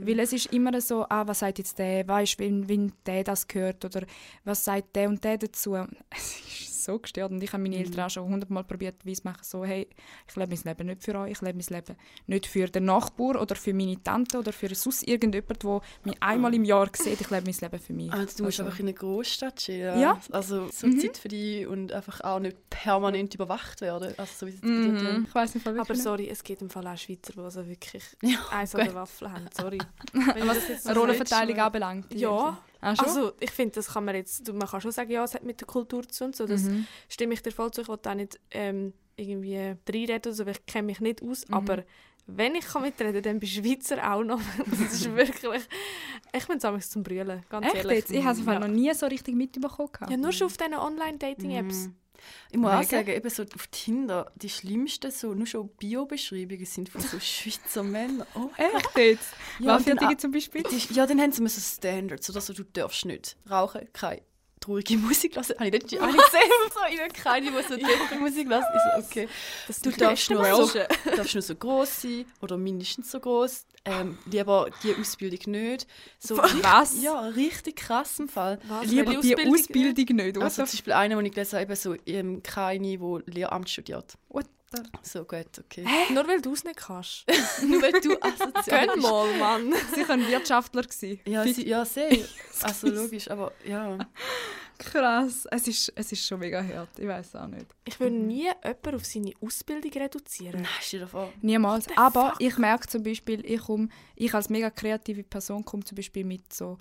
[0.01, 3.23] Weil es ist immer so, ah, was sagt jetzt der, weißt du, wenn, wenn der
[3.23, 4.01] das gehört oder
[4.43, 5.75] was sagt der und der dazu.
[6.09, 9.39] Es ist so gestört und ich habe meine Eltern auch schon hundertmal probiert, wie machen,
[9.41, 9.87] so, hey,
[10.27, 13.41] ich lebe mein Leben nicht für euch, ich lebe mein Leben nicht für den Nachbar
[13.41, 17.29] oder für meine Tante oder für sonst irgendjemand, der mich einmal im Jahr sieht, ich
[17.29, 18.11] lebe mein Leben für mich.
[18.11, 19.99] Also, du musst Also- einfach in einer Großstadt chillen.
[19.99, 20.19] Ja.
[20.31, 20.99] Also so Mhm.
[20.99, 24.13] Zeit für dich und einfach auch nicht permanent überwacht werden.
[24.17, 25.25] Also so wie es Mhm.
[25.27, 28.39] Ich weiß nicht, Aber sorry, es gibt im Fall auch Schweizer, die also wirklich Ja,
[28.51, 28.89] Eis an gut.
[28.89, 29.45] der Waffel haben.
[29.55, 29.77] Sorry.
[30.13, 32.13] Wenn Was jetzt eine Rollenverteilung anbelangt.
[32.13, 32.57] Ja,
[32.95, 33.05] Schon?
[33.05, 35.43] also ich finde, das kann man jetzt, du- man kann schon sagen, ja, es hat
[35.43, 36.27] mit der Kultur zu tun.
[36.27, 36.85] und So, das Mhm.
[37.09, 37.81] stimme ich dir voll zu.
[37.81, 41.47] Ich will da nicht ähm, irgendwie reinreden oder so, weil ich kenne mich nicht aus.
[41.47, 41.53] Mhm.
[41.53, 41.83] Aber
[42.25, 44.39] wenn ich kann mitreden kann, dann bei Schweizer auch noch.
[44.69, 45.61] Das ist wirklich...
[46.35, 47.97] Ich bin es zum Brüllen, ganz Echt ehrlich.
[47.99, 48.11] jetzt?
[48.11, 48.59] Ich habe es ja.
[48.59, 49.89] noch nie so richtig mitbekommen.
[50.09, 51.87] Ja, nur schon auf diesen Online-Dating-Apps.
[51.87, 51.95] Mhm.
[52.51, 56.89] Ich muss auch sagen, eben so auf Tinder, die schlimmsten so, nur schon Bio-Beschreibungen sind
[56.89, 58.27] von so Schweizer Männern.
[58.35, 58.49] Oh.
[58.57, 59.33] Echt jetzt?
[59.59, 60.63] Ja, Was für Dinge zum Beispiel?
[60.63, 64.21] Die, ja, dann haben sie so Standards, oder so, du darfst nicht rauchen, keine
[64.63, 65.45] traurige Musik hören.
[65.59, 68.63] Habe ich letztens eine gesehen, so ihnen keine, die so tiefe Musik hören.
[68.75, 69.29] Ich so, okay.
[69.67, 70.79] Das Du darfst nur, so,
[71.15, 73.65] darfst nur so groß sein oder mindestens so groß.
[73.85, 75.87] Ähm, lieber die Ausbildung nicht.
[76.17, 77.01] So, Was?
[77.01, 78.59] Ja, richtig krass im Fall.
[78.67, 78.85] Was?
[78.87, 80.37] Lieber die Ausbildung nicht.
[80.37, 82.97] What Also the zum Beispiel eine, die ich gelesen habe, eben so, ähm, keine, die
[83.25, 84.13] Lehramt studiert.
[84.29, 84.45] What
[84.75, 85.85] the- So gut, okay.
[86.13, 87.25] Nur weil du es nicht kannst.
[87.65, 89.01] Nur weil du Gönn bist.
[89.01, 89.73] mal, Mann.
[89.95, 90.81] Sie waren Wirtschaftler.
[90.83, 91.19] Gewesen.
[91.25, 92.09] Ja, sie, ja, sehr.
[92.61, 93.97] Also logisch, aber ja.
[94.79, 95.47] Krass.
[95.51, 96.89] Es ist, es ist schon mega hart.
[96.97, 97.65] Ich weiß auch nicht.
[97.85, 100.61] Ich würde nie jemanden auf seine Ausbildung reduzieren.
[100.61, 101.31] Nein, stell dir vor.
[101.41, 101.85] Niemals.
[101.95, 106.23] Aber ich merke zum Beispiel, ich, komm, ich als mega kreative Person komme zum Beispiel
[106.25, 106.77] mit so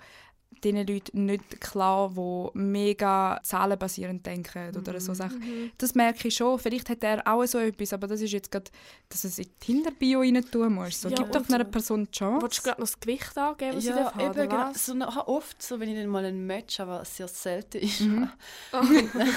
[0.63, 5.39] diesen Leuten nicht klar, die mega zahlenbasierend denken oder so Sachen.
[5.39, 5.71] Mhm.
[5.77, 6.59] Das merke ich schon.
[6.59, 8.71] Vielleicht hat er auch so etwas, aber das ist jetzt gerade,
[9.09, 11.01] dass er es in die Tinder-Bio rein tun muss.
[11.01, 11.71] So, Ja, gib doch einer so.
[11.71, 12.41] Person die Chance.
[12.43, 14.71] Willst du gerade noch das Gewicht angeben, was sie Ja, darf haben, eben, oder genau.
[14.73, 18.01] So, na- oft, so, wenn ich dann mal ein Match habe, was sehr selten ist.
[18.01, 18.29] Mhm.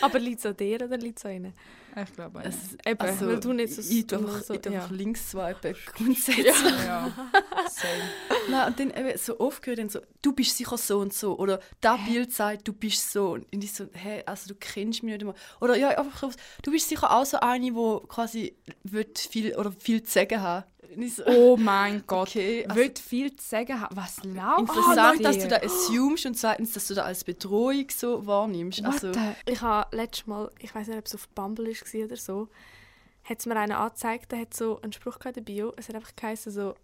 [0.00, 1.52] Aber liegt es an dir oder liegt es an ihnen?
[1.96, 3.82] Ich glaube Es, Eben, also, weil du nicht so...
[3.82, 4.82] ich tue du einfach, so ich tue ja.
[4.82, 6.46] einfach links swipen, grundsätzlich.
[6.46, 7.12] Ja.
[7.68, 8.50] Same.
[8.50, 11.38] Nein, und dann eben so oft ich dann so, du bist sicher so und so.
[11.38, 13.32] Oder das Bild sagt, du bist so.
[13.32, 15.36] Und ich so, hä, also du kennst mich nicht einmal.
[15.60, 16.32] Oder ja, einfach,
[16.62, 20.64] du bist sicher auch so eine, die quasi will viel oder viel zu sagen haben.
[21.08, 22.28] So, Oh mein Gott.
[22.28, 23.94] Okay, also- Will viel zu sagen haben.
[23.96, 27.86] Was läuft Interessant, an dass du das assumest und zweitens, dass du das als Bedrohung
[27.90, 28.78] so wahrnimmst.
[28.84, 32.04] What Also, the- Ich habe letztes Mal, ich weiß nicht, ob es auf Bumble war
[32.04, 32.48] oder so,
[33.24, 35.72] hat es mir einer angezeigt, der hat so einen Spruch gehabt in der Bio.
[35.76, 36.74] Es hat einfach geheißen so,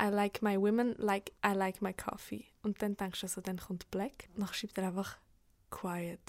[0.00, 2.46] I like my women like I like my coffee.
[2.62, 4.28] Und dann denkst du so, dann kommt Black.
[4.36, 5.16] Und dann schreibt er einfach
[5.70, 6.20] quiet.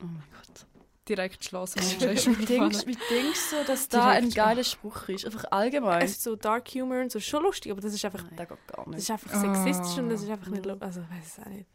[0.00, 0.66] oh mein Gott.
[1.08, 1.80] Direkt schlossen.
[2.00, 5.24] Wie denkst, wie denkst du, dass da ein Direkt geiler Spruch ist?
[5.26, 6.02] Einfach allgemein.
[6.02, 8.48] Es ist so Dark Humor und so, schon lustig, aber das ist einfach, Nein, das
[8.48, 8.98] geht gar das nicht.
[8.98, 10.82] ist einfach sexistisch und das ist einfach nicht lustig.
[10.82, 11.66] Also, ich weiß es auch nicht.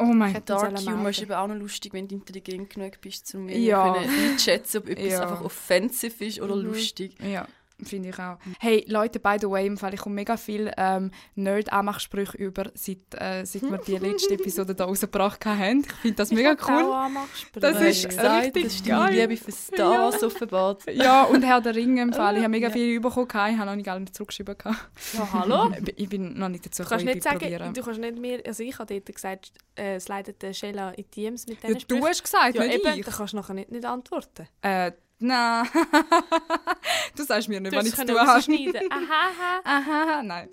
[0.00, 0.48] Oh mein Gott.
[0.48, 3.96] Dark Humor ist eben auch noch lustig, wenn du intelligent genug bist, um Ja.
[3.96, 4.08] ja.
[4.30, 5.22] einschätzen, ob etwas Ja.
[5.22, 6.66] einfach offensiv ist oder Mhm.
[6.66, 7.16] lustig.
[7.20, 7.48] Ja,
[7.82, 8.38] finde ich auch.
[8.60, 12.98] Hey, Leute, by the way, im Fall, ich komme mega viel ähm, Nerd-Anmachsprüche über, seit,
[13.14, 15.80] äh, seit wir die letzte Episode hier rausgebracht haben.
[15.80, 17.60] Ich finde das mega Ich will cool.
[17.60, 19.14] Das Du ist gesagt, richtig das ist geil.
[19.14, 20.82] Liebe für Stars offenbart.
[20.92, 22.36] Ja, und Herr der Ringe im Fall.
[22.36, 22.72] Ich habe mega Ja.
[22.72, 24.56] viel bekommen, ich habe noch nicht alle zurückgeschrieben.
[24.64, 25.72] Ja, hallo?
[25.96, 27.74] Ich bin- noch nicht dazu Du gekommen, nicht ich sagen, probieren.
[27.74, 31.20] du kannst nicht mehr, also ich habe dort gesagt, äh, es leidet Sheila in die
[31.22, 32.06] DMs mit Ja, diesen du Sprüchen.
[32.08, 33.04] hast gesagt, Ja, nicht eben, ich.
[33.04, 34.48] dann kannst du nachher nicht, nicht antworten.
[34.62, 35.68] Äh, nein.
[37.16, 38.30] du sagst mir nicht, hast ich es es tun habe.
[38.32, 38.88] rausschneiden.
[38.92, 40.02] Aha, aha.
[40.14, 40.48] Aha, nein.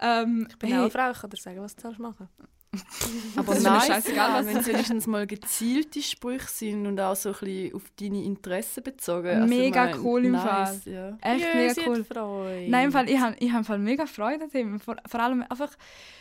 [0.00, 2.28] Ähm, Ich bin auch eine Frau, ich kann dir sagen, was du sollst machen
[3.36, 7.30] Aber Das nice, scheißegal, ja, wenn es wenigstens mal gezielte Sprüche sind und auch so
[7.30, 9.28] ein bisschen auf deine Interessen bezogen.
[9.28, 11.16] Also, Mega ich meine, cool im nice, Ja.
[11.22, 12.04] Echt Jö, mega cool.
[12.04, 12.66] Freude.
[12.70, 14.80] Nein, im Fall, ich habe ich hab Fall mega Freude an dem.
[14.80, 15.70] Vor, vor allem einfach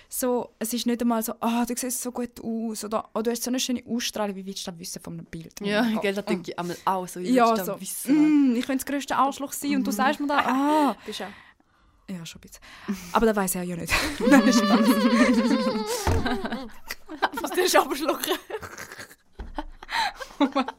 [0.09, 3.29] so, es ist nicht einmal so, ah, du siehst so gut aus oder oh, du
[3.29, 5.53] hast so eine schöne Ausstrahlung, wie willst du das wissen von einem Bild?
[5.61, 6.01] Oh Ja, mein Gott.
[6.03, 7.19] gell, das denke ich einmal auch so.
[7.19, 8.51] Wie Ja, willst du das so, wissen?
[8.53, 10.95] Mm, ich könnte das grösste Arschloch sein und du sagst mir da, ah.
[11.05, 11.23] Bist.
[12.09, 12.63] Ja, schon ein bisschen.
[13.11, 13.93] Aber das weiß er ja nicht.
[14.19, 14.69] Nein, Spaß.
[17.41, 18.37] Was du hast aber schlucken.
[20.39, 20.77] Oh mein Gott.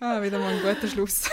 [0.00, 1.28] Ah, wieder mal ein guter Schluss.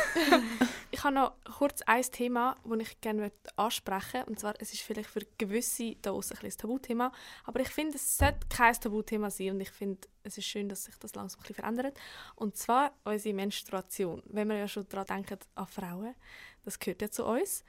[0.90, 4.30] Ich habe noch kurz ein Thema, das ich gerne ansprechen möchte.
[4.30, 7.12] Und zwar, es ist vielleicht für gewisse da draussen ein Tabuthema,
[7.44, 10.86] aber ich finde, es sollte kein Tabuthema sein und ich finde, es ist schön, dass
[10.86, 12.00] sich das langsam ein bisschen verändert.
[12.36, 14.24] Und zwar unsere Menstruation.
[14.26, 16.16] Wenn wir ja schon daran denken, an Frauen,
[16.64, 17.64] das gehört ja zu uns.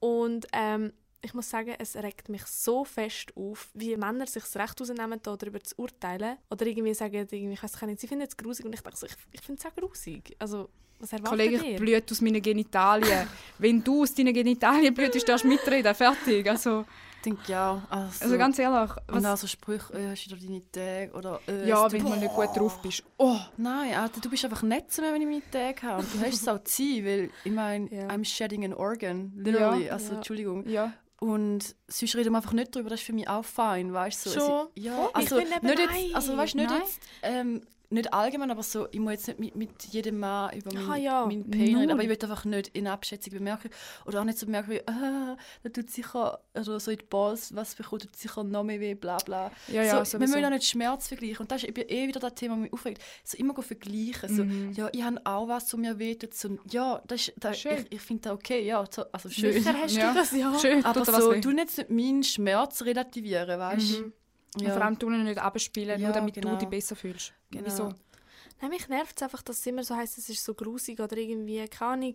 [0.00, 0.92] Und ähm,
[1.22, 5.20] ich muss sagen, es regt mich so fest auf, wie Männer sich das Recht rausnehmen,
[5.22, 6.38] da darüber zu urteilen.
[6.50, 9.06] Oder irgendwie sagen, irgendwie, ich weiß nicht, sie finden es grusig und ich denke so,
[9.06, 10.34] ich, ich finde es auch grusig.
[10.38, 13.26] Also, was erwartet Kollege, ich blüht aus meinen Genitalien.
[13.58, 15.94] Wenn du aus deinen Genitalien blühtest, darfst du mitreden.
[15.94, 16.48] Fertig.
[16.48, 16.84] Also,
[17.24, 17.82] denke, ja.
[17.90, 18.90] Also, also ganz ehrlich.
[19.08, 22.04] und Was, auch so Sprüche, äh, hast du wieder deine Tage oder äh, ja, wenn
[22.04, 23.02] du nicht gut drauf bist.
[23.18, 26.02] Oh, Nein, Alter, du bist einfach nett zu mir, wenn ich meine Tage habe.
[26.02, 28.08] Und du hast es auch zu sein, weil ich meine, Ja.
[28.08, 29.86] I'm shedding an organ, literally.
[29.86, 29.92] Ja.
[29.94, 30.16] Also, Ja.
[30.16, 30.68] Entschuldigung.
[30.68, 30.92] ja.
[31.22, 34.30] Und sonst reden wir einfach nicht drüber, das ist für mich auch fein, weißt du?
[34.30, 36.00] So, es- ja, Ich also bin eben nicht nein.
[36.06, 36.80] jetzt, also weißt du, nicht Nein.
[36.80, 37.60] jetzt, ähm,
[37.92, 41.02] nicht allgemein, aber so, ich muss jetzt nicht mit, mit jedem Mann über Ah, meinen
[41.02, 41.26] ja.
[41.26, 43.68] mein Pain reden, aber ich will einfach nicht in Abschätzung bemerken
[44.06, 47.54] oder auch nicht so bemerken wie, ah, da tut sicher, oder so in die Balls,
[47.54, 49.50] was bekommt, tut sicher noch mehr weh, bla bla.
[49.68, 52.20] Ja, ja, so, wir müssen auch nicht Schmerz vergleichen und das ist eben eh wieder
[52.20, 53.02] das Thema, das mich aufregt.
[53.24, 54.72] So immer vergleichen, so, Mhm.
[54.72, 57.72] ja, ich habe auch was, was mir wehtut, so, ja, das, ist- das, Schön.
[57.88, 59.52] ich, ich finde das okay, ja, so, also schön.
[59.52, 60.12] Sicher hast Ja.
[60.12, 60.58] du das, ja.
[60.60, 61.40] Schön, Aber tut so, weh.
[61.40, 64.02] du nicht meinen Schmerz relativieren, weißt du?
[64.02, 64.12] Mhm.
[64.56, 66.52] Und Vor allem ihn nicht abspielen, nur Ja, damit genau.
[66.52, 67.32] du dich besser fühlst.
[67.50, 67.66] Genau.
[67.66, 67.94] Wieso?
[68.60, 71.16] Nein, mich nervt es einfach, dass es immer so heisst, es ist so grusig oder
[71.16, 72.14] irgendwie, keine Ahnung.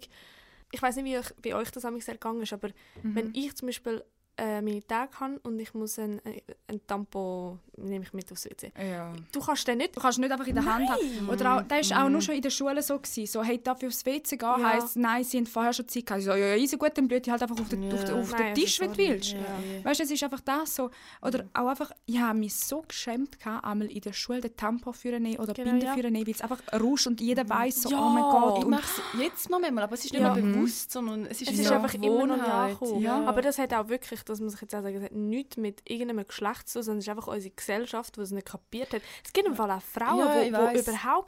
[0.71, 2.69] Ich weiß nicht, wie euch, bei euch das amigs ergangen ist, aber
[3.01, 3.15] Mhm.
[3.15, 4.03] wenn ich zum Beispiel
[4.37, 6.19] äh, meine Tage habe und ich muss ein,
[6.67, 8.71] ein Tampon, nehme ich mit aufs WC.
[8.77, 9.13] Ja.
[9.31, 9.95] Du kannst den nicht...
[9.95, 11.29] Du kannst nicht einfach in der Hand haben.
[11.29, 12.97] Oder auch, das war auch nur schon in der Schule so.
[12.97, 13.25] Gewesen.
[13.27, 14.47] So, hey, darf ich aufs WC gehen?
[14.59, 14.73] Ja.
[14.73, 16.19] Heisst, nein, sie haben vorher schon Zeit gehabt.
[16.19, 17.93] Ich so, ja, ja, easy, gut, dann blüht ich halt einfach auf den, Ja.
[17.93, 19.31] auf den, auf den Nein, Tisch, also wenn du willst.
[19.33, 19.39] Ja.
[19.83, 20.89] Weißt du, es ist einfach das so.
[21.21, 24.93] Oder auch einfach, ich habe mich so geschämt, gehabt, einmal in der Schule den Tampon
[24.93, 25.93] für nehmen oder Genau, Binde ja.
[25.93, 28.57] für nehmen, weil es einfach rauscht und jeder weiß so, Ja, oh mein Gott.
[28.59, 28.83] Ich Und mache
[29.15, 30.33] es jetzt noch manchmal, aber es ist nicht Ja.
[30.33, 33.01] mehr bewusst, sondern es ist, Es ist einfach immer noch angekommen.
[33.01, 33.23] Ja.
[33.25, 35.81] Aber das hat auch wirklich, das muss ich jetzt auch sagen, das hat nichts mit
[35.89, 39.01] irgendeinem Geschlecht zu tun, sondern es ist einfach unsere Gesellschaft, die es nicht kapiert hat.
[39.23, 40.73] Es gibt im Fall auch Frauen, Ja, die überhaupt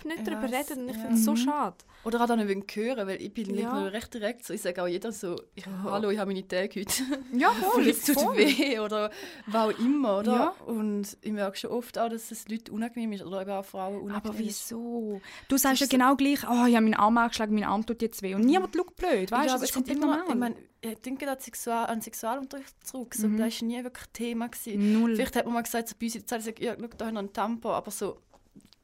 [0.05, 1.01] nicht Ich darüber weiss, reden und ich ja.
[1.01, 1.37] finde es so Mhm.
[1.37, 1.75] schade.
[2.03, 3.81] Oder auch dann nicht hören, weil ich bin Ja.
[3.81, 3.87] ja.
[3.87, 4.53] recht direkt so.
[4.53, 7.03] Ich sage auch jeder so, ich, hallo, ich habe meine Tage heute.
[7.33, 8.37] ja, voll, es tut voll.
[8.37, 9.11] weh oder
[9.47, 10.31] was auch immer, oder?
[10.31, 10.49] Ja.
[10.65, 14.01] Und ich merke schon oft auch, dass es Leuten unangenehm ist oder eben auch Frauen
[14.01, 15.19] unangenehm Aber wieso?
[15.49, 18.21] Du sagst ja genau gleich, oh, ich habe meinen Arm angeschlagen, mein Arm tut jetzt
[18.21, 18.35] weh.
[18.35, 19.37] Und niemand schaut blöd, weißt ja, du?
[19.37, 20.51] aber Das es ist kommt komplett immer, normal.
[20.51, 20.57] ich,
[20.91, 23.13] ich denke an, Sexual, an Sexualunterricht zurück.
[23.15, 23.38] So, Mhm.
[23.38, 24.47] Das war nie wirklich Thema.
[24.47, 24.93] Gewesen.
[24.93, 25.15] Null.
[25.15, 27.13] Vielleicht hat man mal gesagt, so bei uns in der Zeit, ja, schau, da haben
[27.15, 28.19] wir einen Tampon, aber so,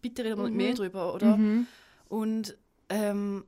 [0.01, 0.57] bitte reden wir Mhm.
[0.57, 1.37] nicht mehr drüber, oder?
[1.37, 1.67] Mhm.
[2.09, 2.57] Und
[2.89, 3.45] ähm,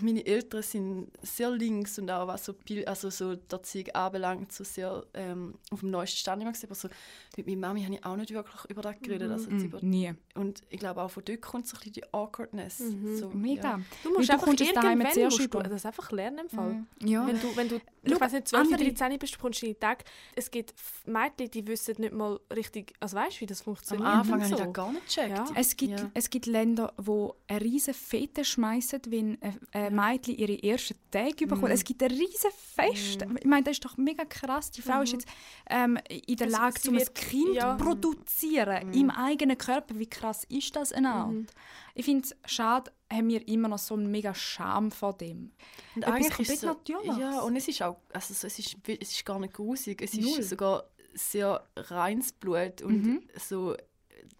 [0.00, 2.54] meine Eltern sind sehr links und auch was so,
[2.86, 6.66] also so die Erziehung anbelangt, so sehr ähm, auf dem neuesten Stand immer gewesen.
[6.66, 6.88] Aber so,
[7.36, 9.30] mit meiner Mami habe ich auch nicht wirklich über das geredet.
[9.30, 9.64] Also jetzt Mhm.
[9.64, 10.12] über, Nie.
[10.34, 12.80] und ich glaube auch von dort kommt so ein bisschen die Awkwardness.
[12.80, 13.16] Mhm.
[13.16, 13.62] So, Mega.
[13.62, 13.80] Ja.
[14.02, 16.72] Du musst Weil du einfach kommst daheim irgendwann musst du das einfach lernen im Fall.
[16.74, 16.86] Mhm.
[17.08, 17.26] Ja.
[17.26, 20.04] Wenn du, wenn du ich weiß nicht, 12, andere- 13 bist, du bekommst deine Tage.
[20.36, 20.74] Es gibt
[21.06, 24.06] Mädchen, die wissen nicht mal richtig, also weißt du, wie das Am funktioniert.
[24.06, 25.36] Anfang und habe ich das gar nicht gecheckt.
[25.36, 25.44] Ja.
[25.56, 26.10] Es gibt, Ja.
[26.14, 31.46] es gibt Länder, wo eine riesen Fete schmeißen, wenn ein ein Mädchen ihre ersten Tage
[31.46, 31.70] bekommt.
[31.70, 33.26] Es gibt ein riesen Fest.
[33.40, 34.70] Ich meine, das ist doch mega krass.
[34.70, 35.26] Die Frau ist jetzt
[35.68, 37.76] ähm, in der Es- Lage, sie um ein Kind ja.
[37.76, 39.98] zu produzieren im eigenen Körper.
[39.98, 41.46] Wie krass ist das einander?
[41.94, 45.52] Ich finde es schade, haben wir immer noch so einen mega Scham vor dem.
[45.94, 47.18] Und Etwas eigentlich ist so, Natürliches.
[47.18, 50.00] Ja, und es ist auch, also so, es, ist, es ist gar nicht grusig.
[50.02, 50.38] Es Null.
[50.40, 53.22] ist sogar sehr reines Blut und Mhm.
[53.38, 53.74] so,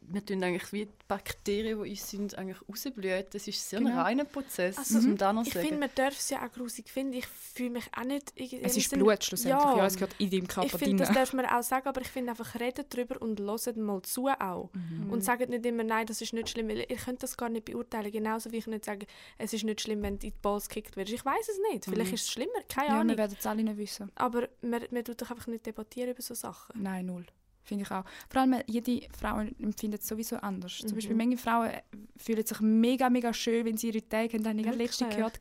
[0.09, 3.25] wir tun eigentlich wie die Bakterien, die uns sind, eigentlich rausblühen.
[3.31, 4.03] Das ist sehr ein Genau.
[4.03, 7.15] reiner Prozess, Also, um da noch Ich finde, man darf es ja auch grusig finden.
[7.15, 8.33] Ich fühle mich auch nicht...
[8.37, 9.63] Es ist Sinne- Blut schlussendlich.
[9.65, 9.77] Ja.
[9.77, 9.87] Ja.
[9.87, 12.31] es gehört in deinem Ich Körper finde, das darf man auch sagen, aber ich finde
[12.31, 14.71] einfach, redet darüber und hört mal zu auch.
[14.73, 15.11] Mhm.
[15.11, 17.65] Und sagt nicht immer, nein, das ist nicht schlimm, weil ihr könnt das gar nicht
[17.65, 18.11] beurteilen.
[18.13, 19.07] Genauso wie ich nicht sage,
[19.39, 21.13] es ist nicht schlimm, wenn du in die Balls gekickt wirst.
[21.13, 21.85] Ich weiß es nicht.
[21.85, 23.17] Vielleicht ist es schlimmer, keine Ja, wir Ahnung.
[23.17, 24.11] werden es alle nicht wissen.
[24.15, 26.83] Aber man, man tut doch einfach nicht debattieren über so Sachen.
[26.83, 27.27] Nein, null.
[27.67, 28.05] Finde ich auch.
[28.31, 30.79] Vor allem, jede Frau empfindet es sowieso anders.
[30.79, 30.95] Zum Mhm.
[30.95, 31.83] Beispiel, manche Frauen äh,
[32.17, 34.45] fühlen sich mega, mega schön, wenn sie ihre Tage haben.
[34.45, 35.39] Das habe ich letztens gehört.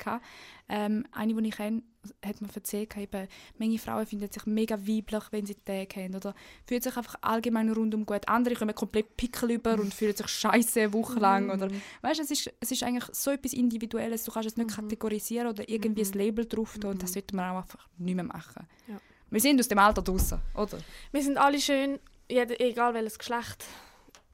[0.68, 1.84] Ähm, eine, die ich kenne,
[2.26, 3.28] hat mir erzählt, eben,
[3.60, 6.16] manche Frauen finden sich mega weiblich, wenn sie Tage haben.
[6.16, 6.34] Oder
[6.66, 8.28] fühlen sich einfach allgemein rundum gut.
[8.28, 11.52] Andere kommen komplett Pickel über und fühlen sich scheiße eine Woche lang.
[11.52, 11.70] Oder,
[12.02, 14.24] weißt, es, ist, es ist eigentlich so etwas Individuelles.
[14.24, 16.92] Du kannst es nicht kategorisieren oder irgendwie ein Label drauf tun.
[16.92, 18.66] Und das sollte man auch einfach nicht mehr machen.
[18.88, 19.00] Ja.
[19.30, 20.78] Wir sind aus dem Alter draußen, oder?
[21.12, 22.00] Wir sind alle schön,
[22.30, 23.66] jeder, egal welches Geschlecht.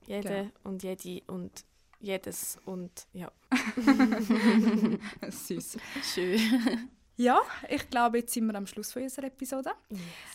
[0.08, 0.50] Jede Genau.
[0.64, 1.52] und jede und
[2.00, 3.32] jedes und ja.
[5.30, 5.78] Süß.
[6.14, 6.89] Schön.
[7.18, 7.39] Ja,
[7.70, 9.72] ich glaube, jetzt sind wir am Schluss von unserer Episode.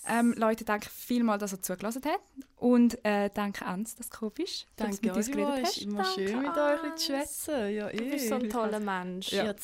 [0.09, 2.23] Ähm, Leute, danke vielmals, dass ihr zugelassen habt.
[2.57, 4.69] Und äh, danke Ans, dass du gekommen bist.
[4.77, 5.77] dass du Danke mit uns geredet es hast.
[5.79, 7.75] ist immer Danke, schön mit euch ein bisschen zu schwätzen.
[7.75, 9.33] Ja, Du bist so ein toller Mensch.
[9.33, 9.45] Ja.
[9.47, 9.57] Ihr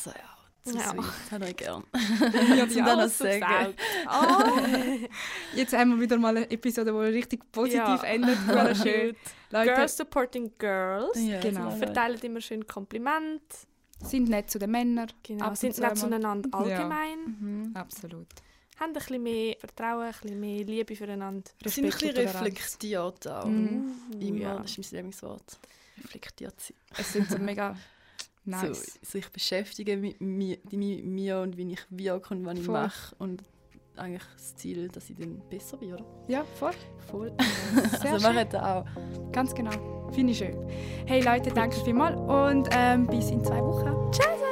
[0.65, 0.89] Ja.
[0.91, 0.97] sweet.
[0.99, 1.83] Das habe ich gern.
[2.57, 3.73] Ja, Zum dann noch sagen.
[4.07, 5.07] Oh.
[5.55, 8.03] Jetzt haben wir wieder mal eine Episode, die richtig positiv Ja.
[8.03, 8.37] endet.
[8.47, 9.15] Voll schön.
[9.51, 11.17] Leute, Girls supporting girls.
[11.19, 11.69] Ja, Genau.
[11.71, 13.41] so Verteilen immer schön Kompliment.
[14.01, 15.07] sind nett zu den Männern.
[15.23, 15.53] Genau.
[15.55, 16.59] Sind nett zueinander Ja.
[16.59, 17.19] allgemein.
[17.39, 17.71] Mhm.
[17.75, 18.27] Absolut.
[18.79, 21.49] haben ein bisschen mehr Vertrauen, ein bisschen mehr Liebe füreinander.
[21.61, 23.45] Wir sind ein bisschen Respekt reflektiert auch.
[23.45, 23.93] Mhm.
[24.19, 24.55] Immer, ja.
[24.59, 25.59] das ist mein Lieblingswort.
[26.03, 26.75] Reflektiert sein.
[26.97, 27.75] Es sind so mega
[28.45, 28.99] nice.
[29.01, 33.15] So, sich beschäftigen mit mir, mit mir und wie ich wirke und was ich mache.
[33.19, 33.43] Und
[33.95, 36.03] eigentlich das Ziel, dass ich dann besser werde.
[36.27, 36.73] Ja, voll.
[37.09, 37.31] Voll.
[38.01, 38.51] Sehr also man schön.
[38.51, 38.85] hat auch
[39.31, 39.71] Ganz genau.
[40.11, 40.55] Finde ich schön.
[41.05, 44.11] Hey Leute, danke vielmals und ähm, bis in zwei Wochen.
[44.13, 44.42] Ciao!